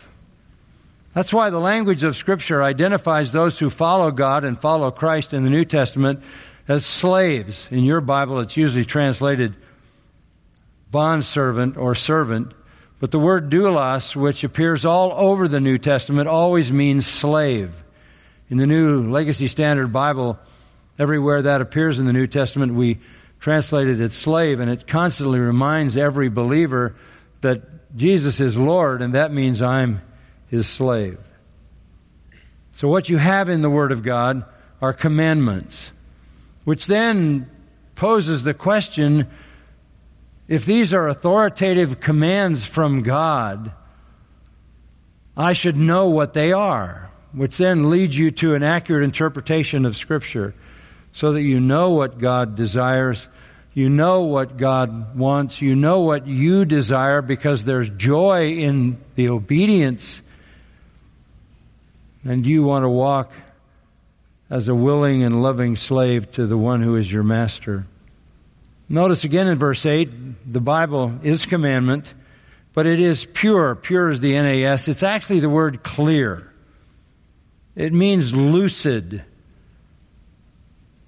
[1.14, 5.44] That's why the language of Scripture identifies those who follow God and follow Christ in
[5.44, 6.24] the New Testament
[6.68, 7.68] as slaves.
[7.70, 9.56] In your Bible, it's usually translated
[10.90, 12.52] bondservant or servant.
[13.04, 17.84] But the word doulos, which appears all over the New Testament, always means slave.
[18.50, 20.40] In the New Legacy Standard Bible,
[20.98, 23.00] everywhere that appears in the New Testament, we
[23.42, 26.96] translate it as slave, and it constantly reminds every believer
[27.42, 30.02] that Jesus is Lord, and that means I'm
[30.48, 31.20] his slave.
[32.76, 34.46] So what you have in the Word of God
[34.82, 35.92] are commandments,
[36.64, 37.52] which then
[37.96, 39.28] poses the question,
[40.48, 43.72] if these are authoritative commands from God,
[45.36, 49.96] I should know what they are, which then leads you to an accurate interpretation of
[49.96, 50.54] Scripture
[51.14, 53.28] so that you know what God desires,
[53.74, 59.30] you know what God wants, you know what you desire because there's joy in the
[59.30, 60.22] obedience,
[62.26, 63.32] and you want to walk
[64.50, 67.86] as a willing and loving slave to the one who is your master.
[68.90, 72.14] Notice again in verse 8, the Bible is commandment,
[72.74, 73.76] but it is pure.
[73.76, 74.88] Pure is the NAS.
[74.88, 76.52] It's actually the word clear.
[77.76, 79.24] It means lucid,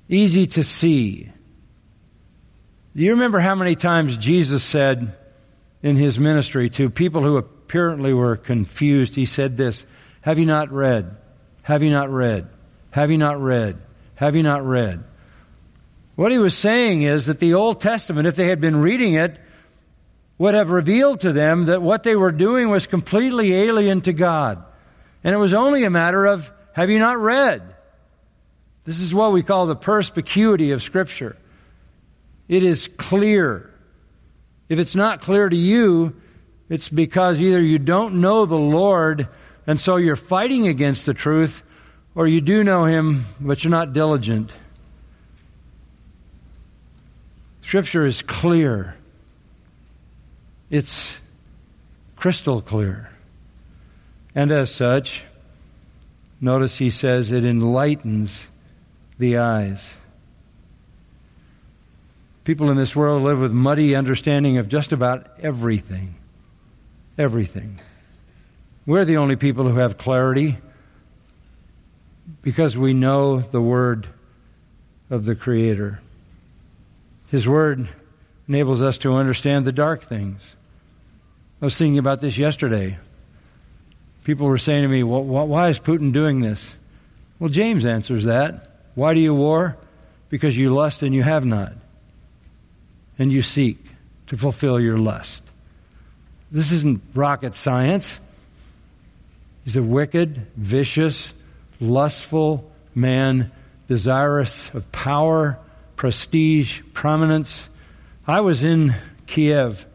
[0.10, 1.32] easy to see.
[2.96, 5.16] Do you remember how many times Jesus said
[5.84, 9.86] in his ministry to people who apparently were confused, he said this,
[10.22, 11.16] Have you not read?
[11.62, 12.48] Have you not read?
[12.92, 13.78] Have you not read?
[14.16, 15.04] Have you not read?
[16.16, 19.40] What he was saying is that the Old Testament, if they had been reading it,
[20.38, 24.64] would have revealed to them that what they were doing was completely alien to God.
[25.24, 27.62] And it was only a matter of, have you not read?
[28.84, 31.38] This is what we call the perspicuity of Scripture.
[32.48, 33.74] It is clear.
[34.70, 36.16] If it's not clear to you,
[36.70, 39.28] it's because either you don't know the Lord
[39.68, 41.64] and so you're fighting against the truth,
[42.14, 44.52] or you do know Him, but you're not diligent.
[47.66, 48.96] Scripture is clear.
[50.70, 51.20] It's
[52.16, 53.10] crystal clear.
[54.36, 55.24] And as such,
[56.40, 58.50] notice he says it enlightens
[59.18, 59.96] the eyes.
[62.44, 66.14] People in this world live with muddy understanding of just about everything.
[67.18, 67.80] Everything.
[68.86, 70.60] We're the only people who have clarity
[72.44, 74.08] because we know the Word
[75.10, 76.00] of the Creator.
[77.28, 77.88] His Word
[78.48, 80.56] enables us to understand the dark things.
[81.62, 82.98] I was thinking about this yesterday.
[84.24, 86.76] People were saying to me, well, why is Putin doing this?
[87.40, 88.72] Well, James answers that.
[88.96, 89.78] Why do you war?
[90.30, 91.74] Because you lust and you have not.
[93.18, 93.78] And you seek
[94.28, 95.44] to fulfill your lust.
[96.52, 98.20] This isn't rocket science.
[99.64, 101.34] He's a wicked, vicious,
[101.80, 103.52] lustful man,
[103.88, 105.60] desirous of power,
[105.96, 107.70] prestige, prominence.
[108.28, 108.96] I was in
[109.28, 109.86] Kiev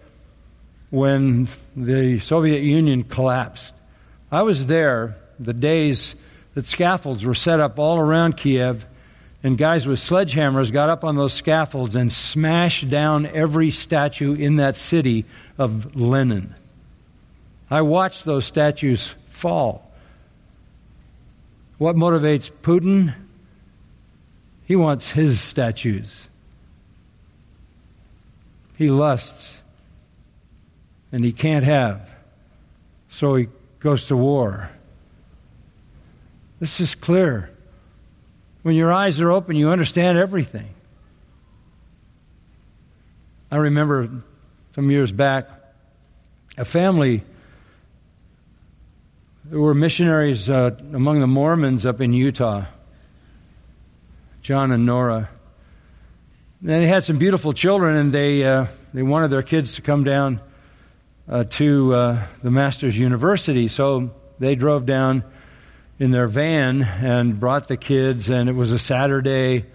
[0.90, 3.74] when the Soviet Union collapsed.
[4.30, 6.14] I was there the days
[6.54, 8.86] that scaffolds were set up all around Kiev,
[9.42, 14.56] and guys with sledgehammers got up on those scaffolds and smashed down every statue in
[14.56, 15.24] that city
[15.56, 16.54] of Lenin.
[17.70, 19.90] I watched those statues fall.
[21.78, 23.14] What motivates Putin?
[24.70, 26.28] He wants his statues.
[28.78, 29.60] He lusts
[31.10, 32.08] and he can't have.
[33.08, 33.48] So he
[33.80, 34.70] goes to war.
[36.60, 37.50] This is clear.
[38.62, 40.68] When your eyes are open, you understand everything.
[43.50, 44.08] I remember
[44.76, 45.48] some years back,
[46.56, 47.24] a family
[49.46, 52.66] there were missionaries uh, among the Mormons up in Utah,
[54.42, 55.28] John and Nora.
[56.60, 60.04] And they had some beautiful children, and they uh, they wanted their kids to come
[60.04, 60.40] down
[61.28, 63.68] uh, to uh, the Master's University.
[63.68, 65.24] So they drove down
[65.98, 69.66] in their van and brought the kids, and it was a Saturday.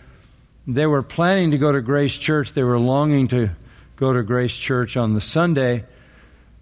[0.68, 2.54] They were planning to go to Grace Church.
[2.54, 3.52] They were longing to
[3.96, 5.86] go to Grace Church on the Sunday,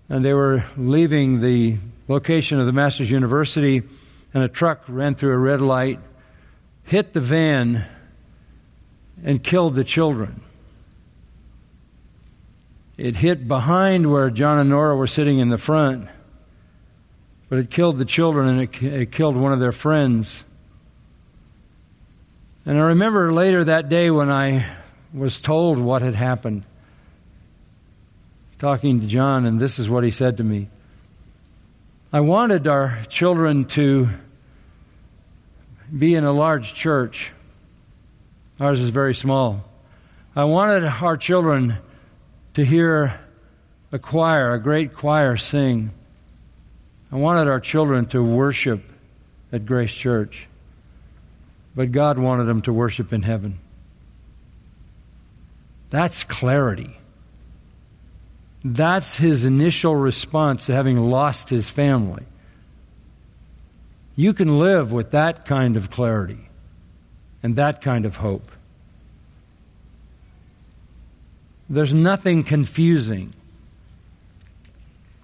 [0.10, 1.78] and they were leaving the
[2.08, 3.82] location of the Master's University,
[4.34, 6.00] and a truck ran through a red light,
[6.84, 7.86] hit the van,
[9.24, 10.42] and killed the children.
[12.98, 16.08] It hit behind where John and Nora were sitting in the front,
[17.50, 20.44] but it killed the children and it, it killed one of their friends.
[22.66, 24.66] And I remember later that day when I
[25.14, 26.64] was told what had happened,
[28.60, 30.70] talking to John, and this is what he said to me.
[32.12, 34.10] I wanted our children to
[35.96, 37.32] be in a large church.
[38.60, 39.64] Ours is very small.
[40.36, 41.78] I wanted our children
[42.54, 43.20] to hear
[43.92, 45.92] a choir, a great choir sing.
[47.12, 48.84] I wanted our children to worship
[49.52, 50.48] at Grace Church.
[51.76, 53.60] But God wanted them to worship in heaven.
[55.90, 56.98] That's clarity.
[58.64, 62.24] That's his initial response to having lost his family.
[64.16, 66.50] You can live with that kind of clarity
[67.44, 68.50] and that kind of hope.
[71.70, 73.34] There's nothing confusing.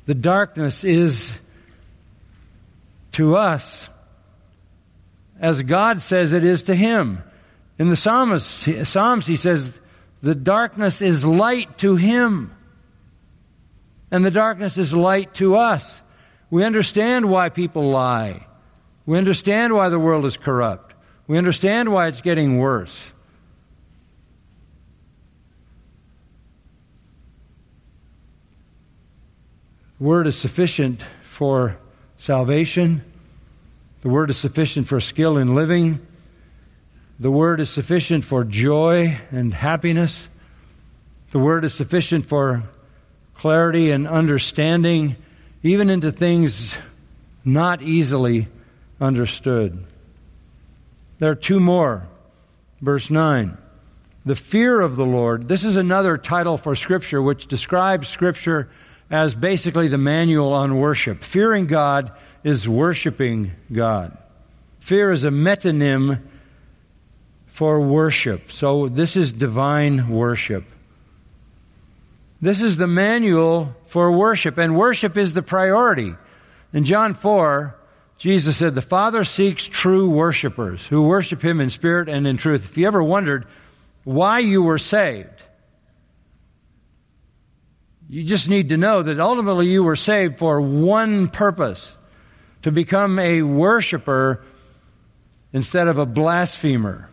[0.05, 1.31] The darkness is
[3.13, 3.89] to us
[5.39, 7.23] as God says it is to him.
[7.77, 8.43] In the Psalms,
[8.87, 9.71] Psalms he says,
[10.21, 12.53] the darkness is light to him.
[14.11, 16.01] And the darkness is light to us.
[16.49, 18.45] We understand why people lie.
[19.05, 20.88] We understand why the world is corrupt.
[21.29, 23.11] We understand why it's getting worse.
[29.99, 31.77] The word is sufficient for
[32.17, 33.03] salvation.
[34.01, 36.03] The word is sufficient for skill in living.
[37.19, 40.29] The word is sufficient for joy and happiness.
[41.29, 42.63] The word is sufficient for
[43.35, 45.15] clarity and understanding,
[45.61, 46.75] even into things
[47.45, 48.47] not easily
[48.99, 49.85] understood.
[51.19, 52.07] There are two more.
[52.81, 53.57] Verse 9.
[54.25, 55.47] The fear of the Lord.
[55.47, 58.69] This is another title for Scripture which describes Scripture
[59.09, 61.23] as basically the manual on worship.
[61.23, 62.11] Fearing God
[62.43, 64.17] is worshiping God.
[64.79, 66.21] Fear is a metonym
[67.47, 68.51] for worship.
[68.51, 70.63] So this is divine worship.
[72.41, 76.15] This is the manual for worship, and worship is the priority.
[76.71, 77.75] In John 4,
[78.19, 82.65] Jesus said, The Father seeks true worshipers who worship Him in spirit and in truth.
[82.65, 83.47] If you ever wondered
[84.03, 85.29] why you were saved,
[88.09, 91.95] you just need to know that ultimately you were saved for one purpose
[92.63, 94.43] to become a worshiper
[95.53, 97.09] instead of a blasphemer.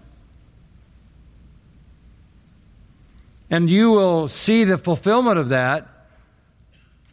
[3.49, 5.87] And you will see the fulfillment of that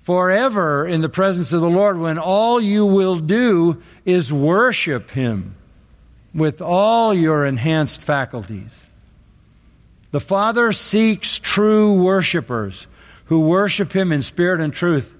[0.03, 5.55] forever in the presence of the Lord when all you will do is worship Him
[6.33, 8.79] with all your enhanced faculties.
[10.11, 12.87] The Father seeks true worshipers
[13.25, 15.13] who worship Him in spirit and truth.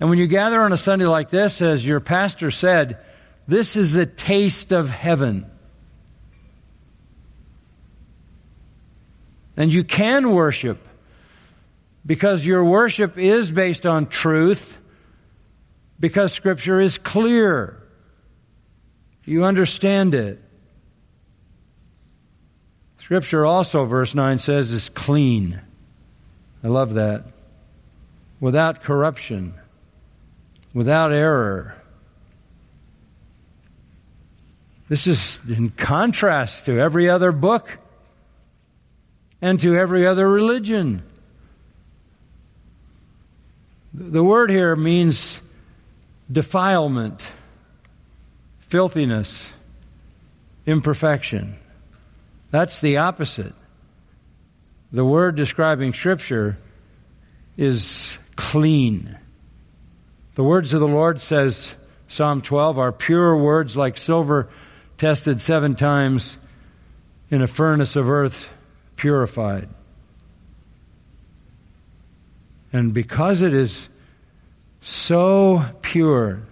[0.00, 2.98] And when you gather on a Sunday like this, as your pastor said,
[3.46, 5.44] this is a taste of heaven.
[9.56, 10.86] And you can worship
[12.04, 14.78] because your worship is based on truth,
[15.98, 17.82] because Scripture is clear.
[19.24, 20.42] You understand it.
[22.98, 25.60] Scripture also, verse 9 says, is clean.
[26.62, 27.24] I love that.
[28.38, 29.54] Without corruption,
[30.72, 31.74] without error.
[34.88, 37.78] This is in contrast to every other book
[39.42, 41.02] and to every other religion.
[43.92, 45.40] The word here means
[46.30, 47.20] defilement,
[48.60, 49.52] filthiness,
[50.66, 51.56] imperfection.
[52.50, 53.54] That's the opposite
[54.92, 56.58] the word describing Scripture
[57.56, 59.16] is clean.
[60.34, 61.74] The words of the Lord, says
[62.08, 64.48] Psalm 12, are pure words like silver
[64.98, 66.38] tested seven times
[67.30, 68.48] in a furnace of earth
[68.96, 69.68] purified.
[72.72, 73.88] And because it is
[74.80, 76.42] so pure,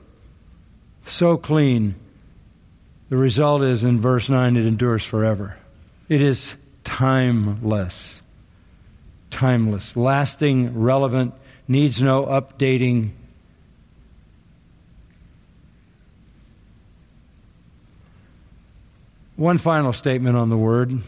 [1.07, 1.95] so clean,
[3.09, 5.57] the result is in verse 9 it endures forever.
[6.09, 8.19] It is timeless
[9.31, 11.35] timeless, lasting, relevant,
[11.67, 13.11] needs no updating.
[19.37, 20.99] One final statement on the word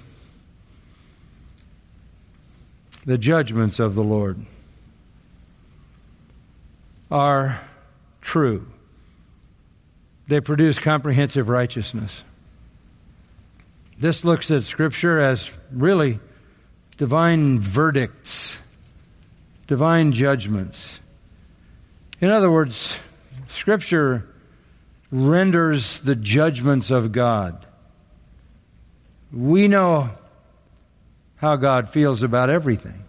[3.07, 4.45] the judgments of the Lord
[7.11, 7.61] are
[8.21, 8.67] true.
[10.29, 12.23] They produce comprehensive righteousness.
[13.99, 16.21] This looks at Scripture as really
[16.97, 18.59] divine verdicts,
[19.67, 21.01] divine judgments.
[22.21, 22.97] In other words,
[23.51, 24.27] Scripture
[25.11, 27.67] renders the judgments of God.
[29.33, 30.11] We know
[31.37, 33.05] how God feels about everything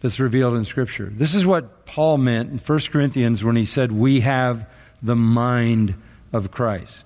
[0.00, 1.10] that's revealed in Scripture.
[1.12, 4.70] This is what Paul meant in 1 Corinthians when he said, We have
[5.02, 5.96] the mind
[6.32, 7.04] of Christ.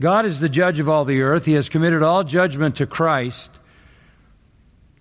[0.00, 1.44] God is the judge of all the earth.
[1.44, 3.50] He has committed all judgment to Christ.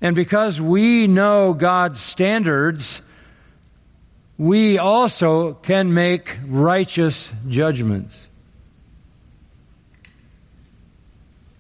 [0.02, 3.02] And because we know God's standards,
[4.38, 8.28] we also can make righteous judgments.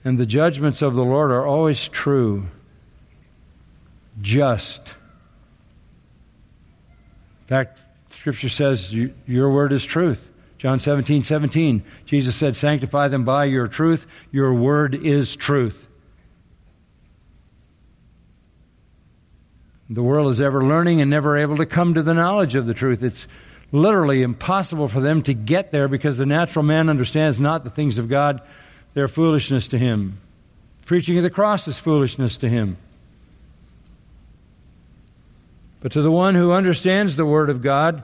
[0.03, 2.47] And the judgments of the Lord are always true,
[4.20, 4.95] just.
[7.50, 7.80] Fact,
[8.12, 10.30] Scripture says, Your word is truth.
[10.60, 14.06] John 17, 17, Jesus said, Sanctify them by your truth.
[14.32, 15.88] Your word is truth.
[19.89, 22.76] The world is ever learning and never able to come to the knowledge of the
[22.76, 23.02] truth.
[23.02, 23.28] It's
[23.72, 27.97] literally impossible for them to get there because the natural man understands not the things
[27.97, 28.43] of God
[28.93, 30.18] they're foolishness to him.
[30.86, 32.78] Preaching of the cross is foolishness to him.
[35.82, 38.03] But to the one who understands the Word of God,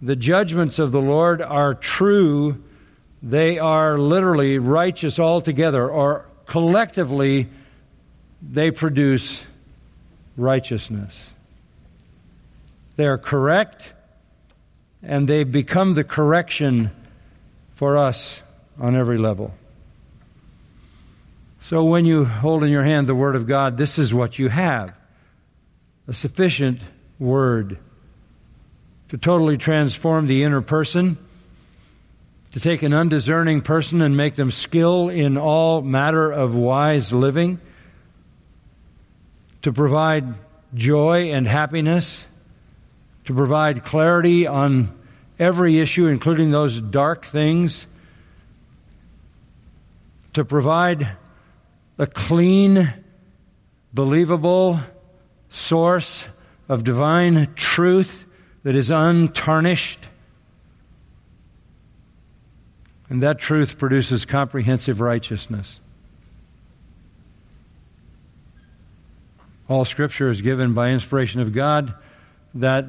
[0.00, 2.62] the judgments of the Lord are true.
[3.22, 7.48] They are literally righteous altogether, or collectively,
[8.42, 9.44] they produce
[10.36, 11.16] righteousness.
[12.96, 13.92] They are correct,
[15.02, 16.90] and they become the correction
[17.74, 18.42] for us
[18.80, 19.54] on every level.
[21.60, 24.48] So when you hold in your hand the Word of God, this is what you
[24.48, 24.92] have
[26.08, 26.80] a sufficient
[27.22, 27.78] Word
[29.12, 31.18] to totally transform the inner person,
[32.52, 37.60] to take an undiscerning person and make them skill in all matter of wise living,
[39.60, 40.24] to provide
[40.74, 42.26] joy and happiness,
[43.26, 44.88] to provide clarity on
[45.38, 47.86] every issue, including those dark things,
[50.32, 51.06] to provide
[51.98, 52.90] a clean,
[53.92, 54.80] believable
[55.50, 56.26] source
[56.72, 58.24] of divine truth
[58.62, 60.00] that is untarnished.
[63.10, 65.80] And that truth produces comprehensive righteousness.
[69.68, 71.92] All Scripture is given by inspiration of God
[72.54, 72.86] that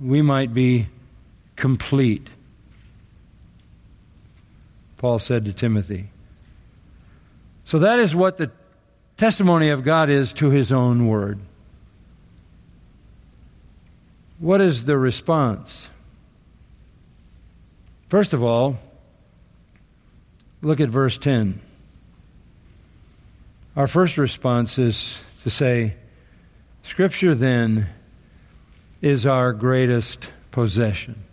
[0.00, 0.86] we might be
[1.56, 2.28] complete.
[4.96, 6.06] Paul said to Timothy.
[7.64, 8.52] So that is what the
[9.16, 11.40] testimony of God is to his own word.
[14.44, 15.88] What is the response?
[18.10, 18.76] First of all,
[20.60, 21.62] look at verse 10.
[23.74, 25.94] Our first response is to say,
[26.82, 27.88] Scripture then
[29.00, 31.24] is our greatest possession.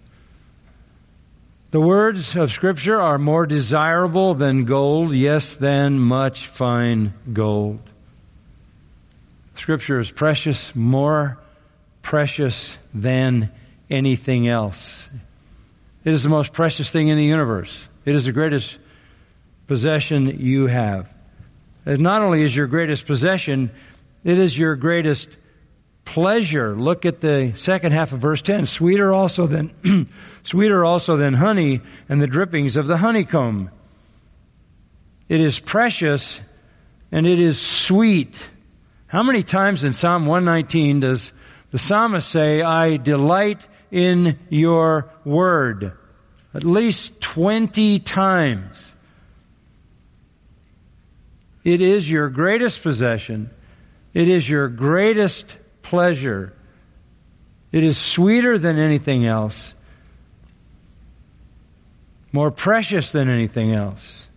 [1.71, 7.81] The words of Scripture are more desirable than gold, yes, than much fine gold.
[9.55, 11.40] Scripture is precious, more
[12.01, 13.51] precious than
[13.89, 15.09] anything else.
[16.03, 17.87] It is the most precious thing in the universe.
[18.05, 18.79] It is the greatest
[19.67, 21.11] possession you have.
[21.85, 23.71] It not only is your greatest possession,
[24.23, 25.29] it is your greatest
[26.05, 26.75] pleasure.
[26.75, 28.65] Look at the second half of verse 10.
[28.65, 30.09] Sweeter also than,
[30.43, 33.69] sweeter also than honey and the drippings of the honeycomb.
[35.29, 36.41] It is precious
[37.11, 38.49] and it is sweet.
[39.07, 41.33] How many times in Psalm 119 does
[41.71, 45.93] the psalmist say, I delight in your word?
[46.53, 48.95] At least 20 times.
[51.63, 53.49] It is your greatest possession.
[54.13, 56.53] It is your greatest pleasure.
[57.71, 59.73] It is sweeter than anything else,
[62.33, 64.27] more precious than anything else.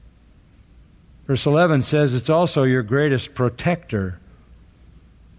[1.26, 4.20] Verse 11 says it's also your greatest protector.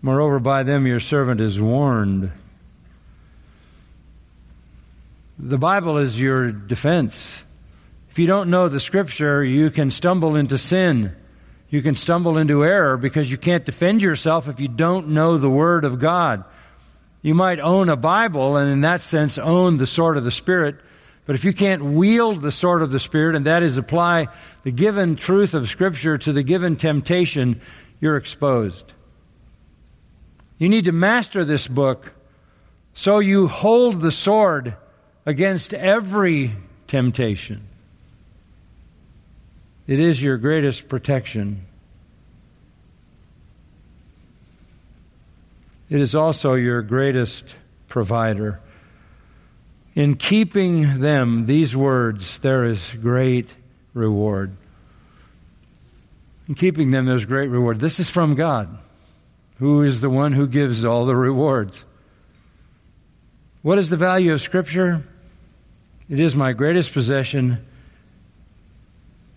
[0.05, 2.31] Moreover, by them your servant is warned.
[5.39, 7.43] The Bible is your defense.
[8.11, 11.15] If you don't know the Scripture, you can stumble into sin.
[11.71, 15.49] You can stumble into error because you can't defend yourself if you don't know the
[15.49, 16.43] Word of God.
[17.23, 20.75] You might own a Bible and in that sense own the sword of the Spirit,
[21.25, 24.27] but if you can't wield the sword of the Spirit, and that is apply
[24.61, 27.59] the given truth of Scripture to the given temptation,
[27.99, 28.93] you're exposed.
[30.57, 32.13] You need to master this book
[32.93, 34.75] so you hold the sword
[35.25, 36.53] against every
[36.87, 37.61] temptation.
[39.87, 41.65] It is your greatest protection.
[45.89, 47.55] it is also your greatest
[47.87, 48.59] provider.
[49.93, 53.49] In keeping them, these words, there is great
[53.93, 54.55] reward.
[56.47, 57.79] In keeping them, there's great reward.
[57.79, 58.77] This is from God,
[59.59, 61.83] who is the one who gives all the rewards.
[63.61, 65.03] What is the value of Scripture?
[66.09, 67.65] It is my greatest possession.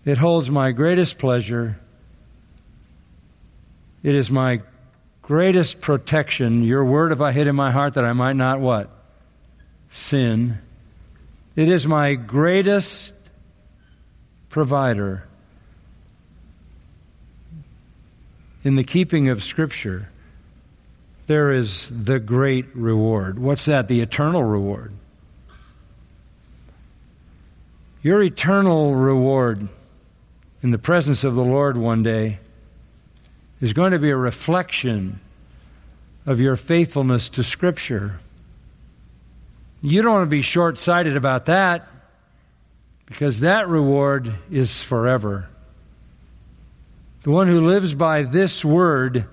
[0.05, 1.79] It holds my greatest pleasure.
[4.03, 4.61] It is my
[5.21, 6.63] greatest protection.
[6.63, 8.89] Your word have I hid in my heart that I might not what?
[9.89, 10.59] Sin.
[11.55, 13.13] It is my greatest
[14.49, 15.28] provider.
[18.63, 20.09] In the keeping of Scripture,
[21.27, 23.39] there is the great reward.
[23.39, 23.87] What's that?
[23.87, 24.93] The eternal reward.
[28.01, 29.67] Your eternal reward
[30.61, 32.39] in the presence of the Lord one day
[33.61, 35.19] is going to be a reflection
[36.25, 38.19] of your faithfulness to Scripture.
[39.81, 41.87] You don't want to be short sighted about that
[43.05, 45.48] because that reward is forever.
[47.29, 49.27] The one who lives by this word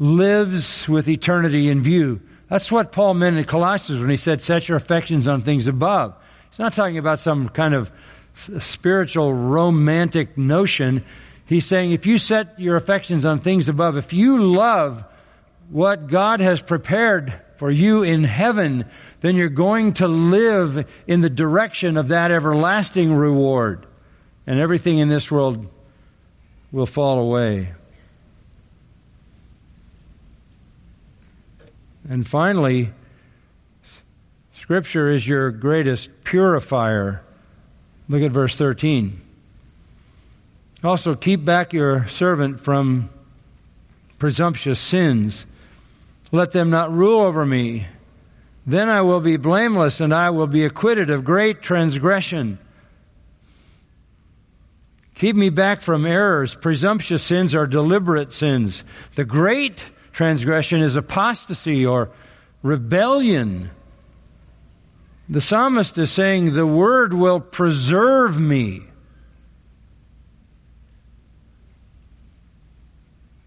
[0.00, 2.20] lives with eternity in view.
[2.48, 6.16] That's what Paul meant in Colossians when he said, Set your affections on things above.
[6.50, 7.92] He's not talking about some kind of
[8.34, 11.04] spiritual romantic notion.
[11.46, 15.04] He's saying if you set your affections on things above, if you love
[15.70, 18.84] what God has prepared for you in heaven,
[19.20, 23.86] then you're going to live in the direction of that everlasting reward.
[24.44, 25.68] And everything in this world
[26.72, 27.72] will fall away.
[32.08, 32.90] And finally,
[34.54, 37.22] Scripture is your greatest purifier.
[38.08, 39.20] Look at verse 13.
[40.84, 43.10] Also, keep back your servant from
[44.18, 45.44] presumptuous sins.
[46.30, 47.86] Let them not rule over me.
[48.66, 52.58] Then I will be blameless and I will be acquitted of great transgression.
[55.18, 56.54] Keep me back from errors.
[56.54, 58.84] Presumptuous sins are deliberate sins.
[59.16, 62.10] The great transgression is apostasy or
[62.62, 63.70] rebellion.
[65.28, 68.82] The psalmist is saying, The word will preserve me.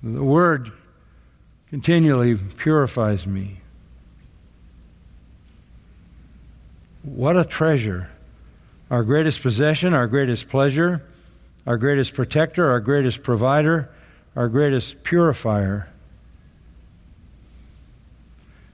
[0.03, 0.71] The Word
[1.69, 3.57] continually purifies me.
[7.03, 8.09] What a treasure.
[8.89, 11.03] Our greatest possession, our greatest pleasure,
[11.65, 13.89] our greatest protector, our greatest provider,
[14.35, 15.87] our greatest purifier.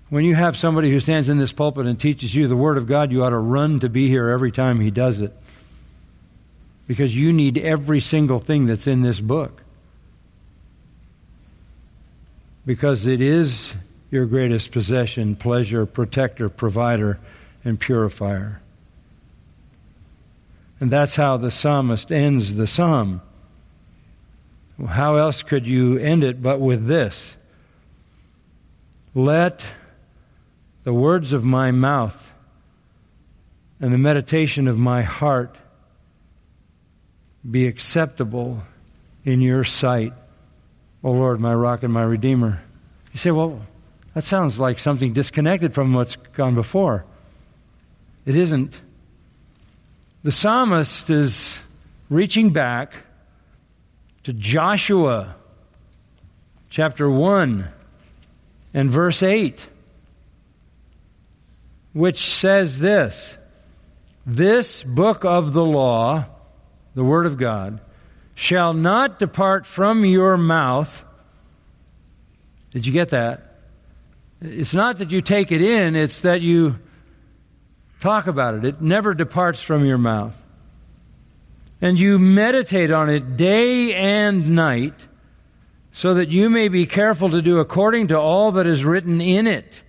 [0.10, 2.88] When you have somebody who stands in this pulpit and teaches you the Word of
[2.88, 5.34] God, you ought to run to be here every time he does it.
[6.88, 9.64] Because you need every single thing that's in this book
[12.68, 13.74] because it is
[14.12, 17.18] your greatest possession, pleasure, protector, provider,
[17.64, 18.62] and purifier.
[20.80, 23.22] And that's how the psalmist ends the psalm.
[24.88, 27.36] How else could you end it but with this?
[29.16, 29.66] Let
[30.84, 32.32] the words of my mouth
[33.80, 35.56] and the meditation of my heart
[37.50, 38.64] be acceptable
[39.26, 40.14] in your sight,
[41.04, 42.62] O Lord, my rock and my redeemer.
[43.14, 43.62] You say, well,
[44.14, 47.06] that sounds like something disconnected from what's gone before.
[48.26, 48.80] It isn't.
[50.28, 51.58] The psalmist is
[52.10, 52.92] reaching back
[54.24, 55.38] to Joshua
[56.70, 57.66] chapter 1
[58.74, 59.70] and verse 8,
[61.94, 63.38] which says this
[64.26, 66.26] This book of the law,
[66.94, 67.80] the Word of God,
[68.36, 71.06] shall not depart from your mouth.
[72.72, 73.62] Did you get that?
[74.42, 76.80] It's not that you take it in, it's that you
[78.00, 78.66] talk about it.
[78.66, 80.36] It never departs from your mouth.
[81.82, 85.08] And you meditate on it day and night
[85.92, 89.48] so that you may be careful to do according to all that is written in
[89.48, 89.84] it.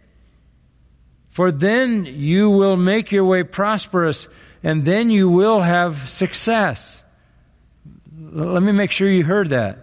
[1.31, 4.27] For then you will make your way prosperous
[4.63, 7.03] and then you will have success.
[8.19, 9.79] Let me make sure you heard that.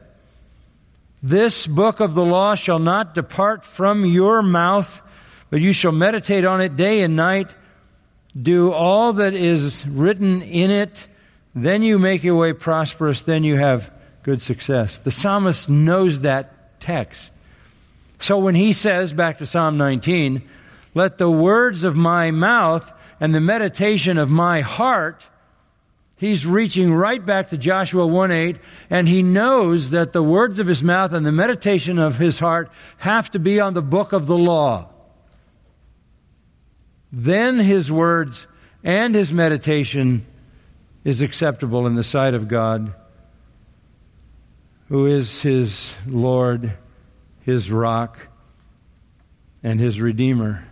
[1.24, 5.02] This book of the law shall not depart from your mouth,
[5.50, 7.50] but you shall meditate on it day and night.
[8.40, 11.08] Do all that is written in it.
[11.54, 13.22] Then you make your way prosperous.
[13.22, 13.92] Then you have
[14.24, 14.98] good success.
[15.00, 17.32] The psalmist knows that text.
[18.20, 20.42] So when he says, back to Psalm 19,
[20.94, 25.24] let the words of my mouth and the meditation of my heart
[26.18, 28.58] He's reaching right back to Joshua 1 8,
[28.90, 32.72] and he knows that the words of his mouth and the meditation of his heart
[32.98, 34.90] have to be on the book of the law.
[37.18, 38.46] Then his words
[38.84, 40.26] and his meditation
[41.06, 42.94] is acceptable in the sight of God,
[44.90, 46.74] who is his Lord,
[47.44, 48.20] his rock,
[49.64, 50.68] and his Redeemer.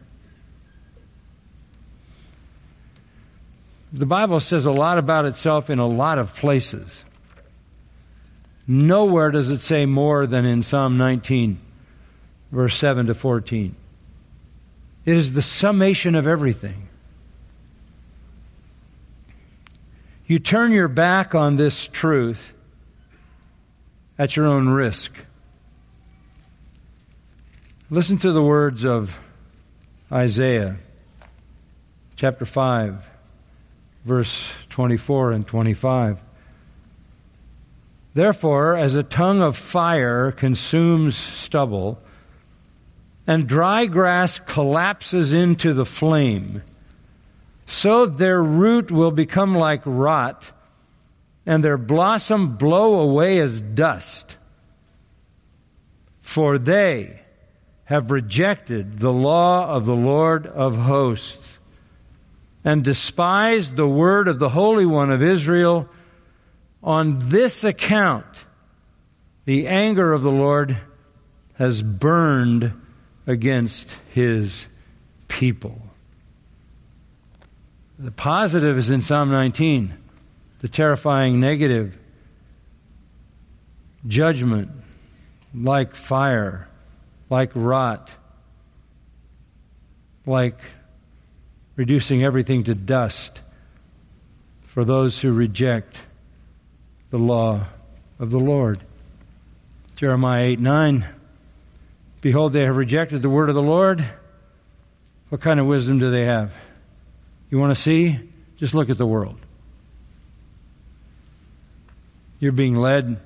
[3.94, 7.06] The Bible says a lot about itself in a lot of places.
[8.68, 11.62] Nowhere does it say more than in Psalm 19,
[12.52, 13.78] verse 7 to 14.
[15.06, 16.88] It is the summation of everything.
[20.26, 22.54] You turn your back on this truth
[24.18, 25.12] at your own risk.
[27.89, 29.20] Listen to the words of
[30.12, 30.78] Isaiah
[32.16, 33.10] chapter 5
[34.06, 36.20] verse 24 and 25.
[38.14, 41.99] Therefore, as a tongue of fire consumes stubble,
[43.26, 46.61] and dry grass collapses into the flame,
[47.65, 50.51] so their root will become like rot,
[51.45, 54.38] and their blossom blow away as dust.
[56.21, 57.21] For they
[57.86, 61.59] have rejected the law of the Lord of hosts
[62.63, 65.89] and despised the word of the Holy One of Israel.
[66.82, 68.26] On this account,
[69.45, 70.78] the anger of the Lord
[71.55, 72.74] has burned
[73.26, 74.67] against his
[75.28, 75.82] people.
[77.97, 79.93] The positive is in Psalm 19,
[80.59, 81.97] the terrifying negative.
[84.05, 84.69] Judgment,
[85.55, 86.67] like fire,
[87.30, 88.11] like rot,
[90.26, 90.59] like
[91.76, 93.39] reducing everything to dust
[94.63, 95.97] for those who reject
[97.11, 97.61] the law
[98.19, 98.82] of the Lord.
[99.95, 101.05] Jeremiah 8 9.
[102.24, 104.01] Behold, they have rejected the word of the Lord.
[105.28, 106.55] What kind of wisdom do they have?
[107.49, 108.17] You want to see?
[108.55, 109.38] Just look at the world.
[112.39, 113.19] You're being led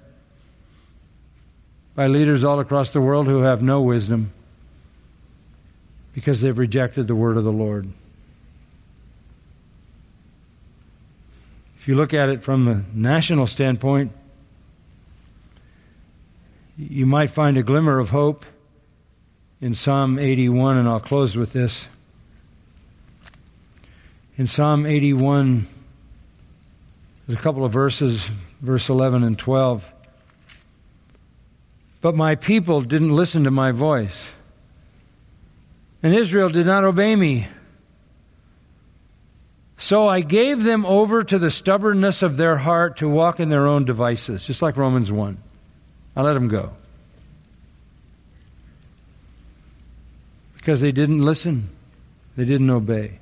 [1.94, 4.34] by leaders all across the world who have no wisdom
[6.16, 7.88] because they've rejected the word of the Lord.
[11.78, 14.12] If you look at it from a national standpoint,
[16.80, 18.44] you might find a glimmer of hope
[19.62, 21.88] in Psalm 81, and I'll close with this.
[24.38, 25.68] In Psalm 81,
[27.26, 28.30] there's a couple of verses,
[28.62, 29.94] verse 11 and 12.
[32.02, 34.30] But my people didn't listen to my voice,
[36.04, 37.48] and Israel did not obey me.
[39.80, 43.68] So I gave them over to the stubbornness of their heart to walk in their
[43.68, 45.38] own devices, just like Romans 1.
[46.16, 46.74] I let them go.
[50.68, 51.70] Because they didn't listen,
[52.36, 53.20] they didn't obey.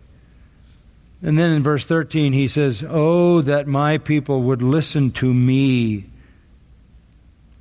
[1.22, 6.06] And then in verse 13, he says, Oh, that my people would listen to me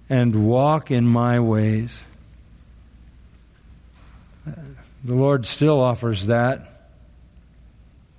[0.08, 2.00] and walk in my ways.
[4.46, 6.88] The Lord still offers that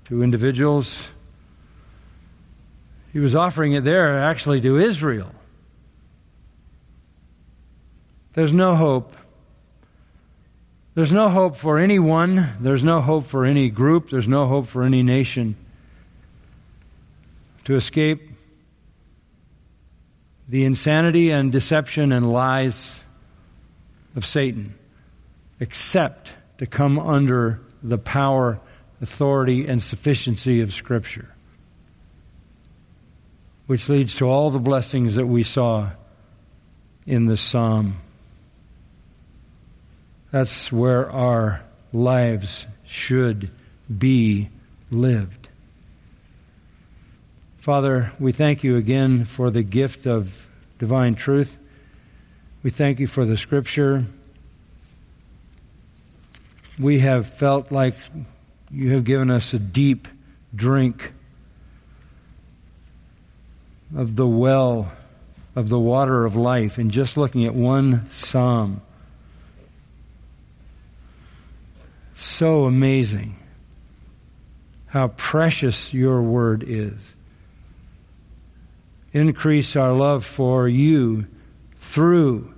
[0.05, 1.07] to individuals.
[3.11, 5.33] He was offering it there actually to Israel.
[8.33, 9.15] There's no hope.
[10.95, 12.53] There's no hope for anyone.
[12.59, 14.09] There's no hope for any group.
[14.09, 15.55] There's no hope for any nation
[17.65, 18.21] to escape
[20.47, 22.99] the insanity and deception and lies
[24.15, 24.75] of Satan,
[25.59, 28.59] except to come under the power
[29.01, 31.29] authority, and sufficiency of Scripture.
[33.67, 35.89] Which leads to all the blessings that we saw
[37.05, 37.97] in the psalm.
[40.35, 41.63] That's where our
[41.93, 43.51] lives should
[43.87, 44.49] be
[44.91, 45.47] lived.
[47.59, 50.45] Father, we thank you again for the gift of
[50.77, 51.57] divine truth.
[52.63, 54.07] We thank you for the Scripture.
[56.77, 57.95] We have felt like
[58.69, 60.05] you have given us a deep
[60.53, 61.13] drink
[63.95, 64.91] of the well
[65.55, 68.81] of the water of life in just looking at one psalm.
[72.25, 73.35] So amazing
[74.87, 76.97] how precious your word is.
[79.13, 81.27] Increase our love for you
[81.77, 82.51] through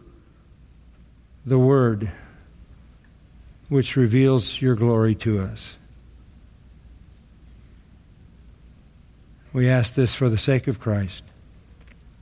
[1.45, 2.09] the word
[3.67, 5.75] which reveals your glory to us.
[9.51, 11.23] We ask this for the sake of Christ.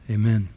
[0.09, 0.49] Amen.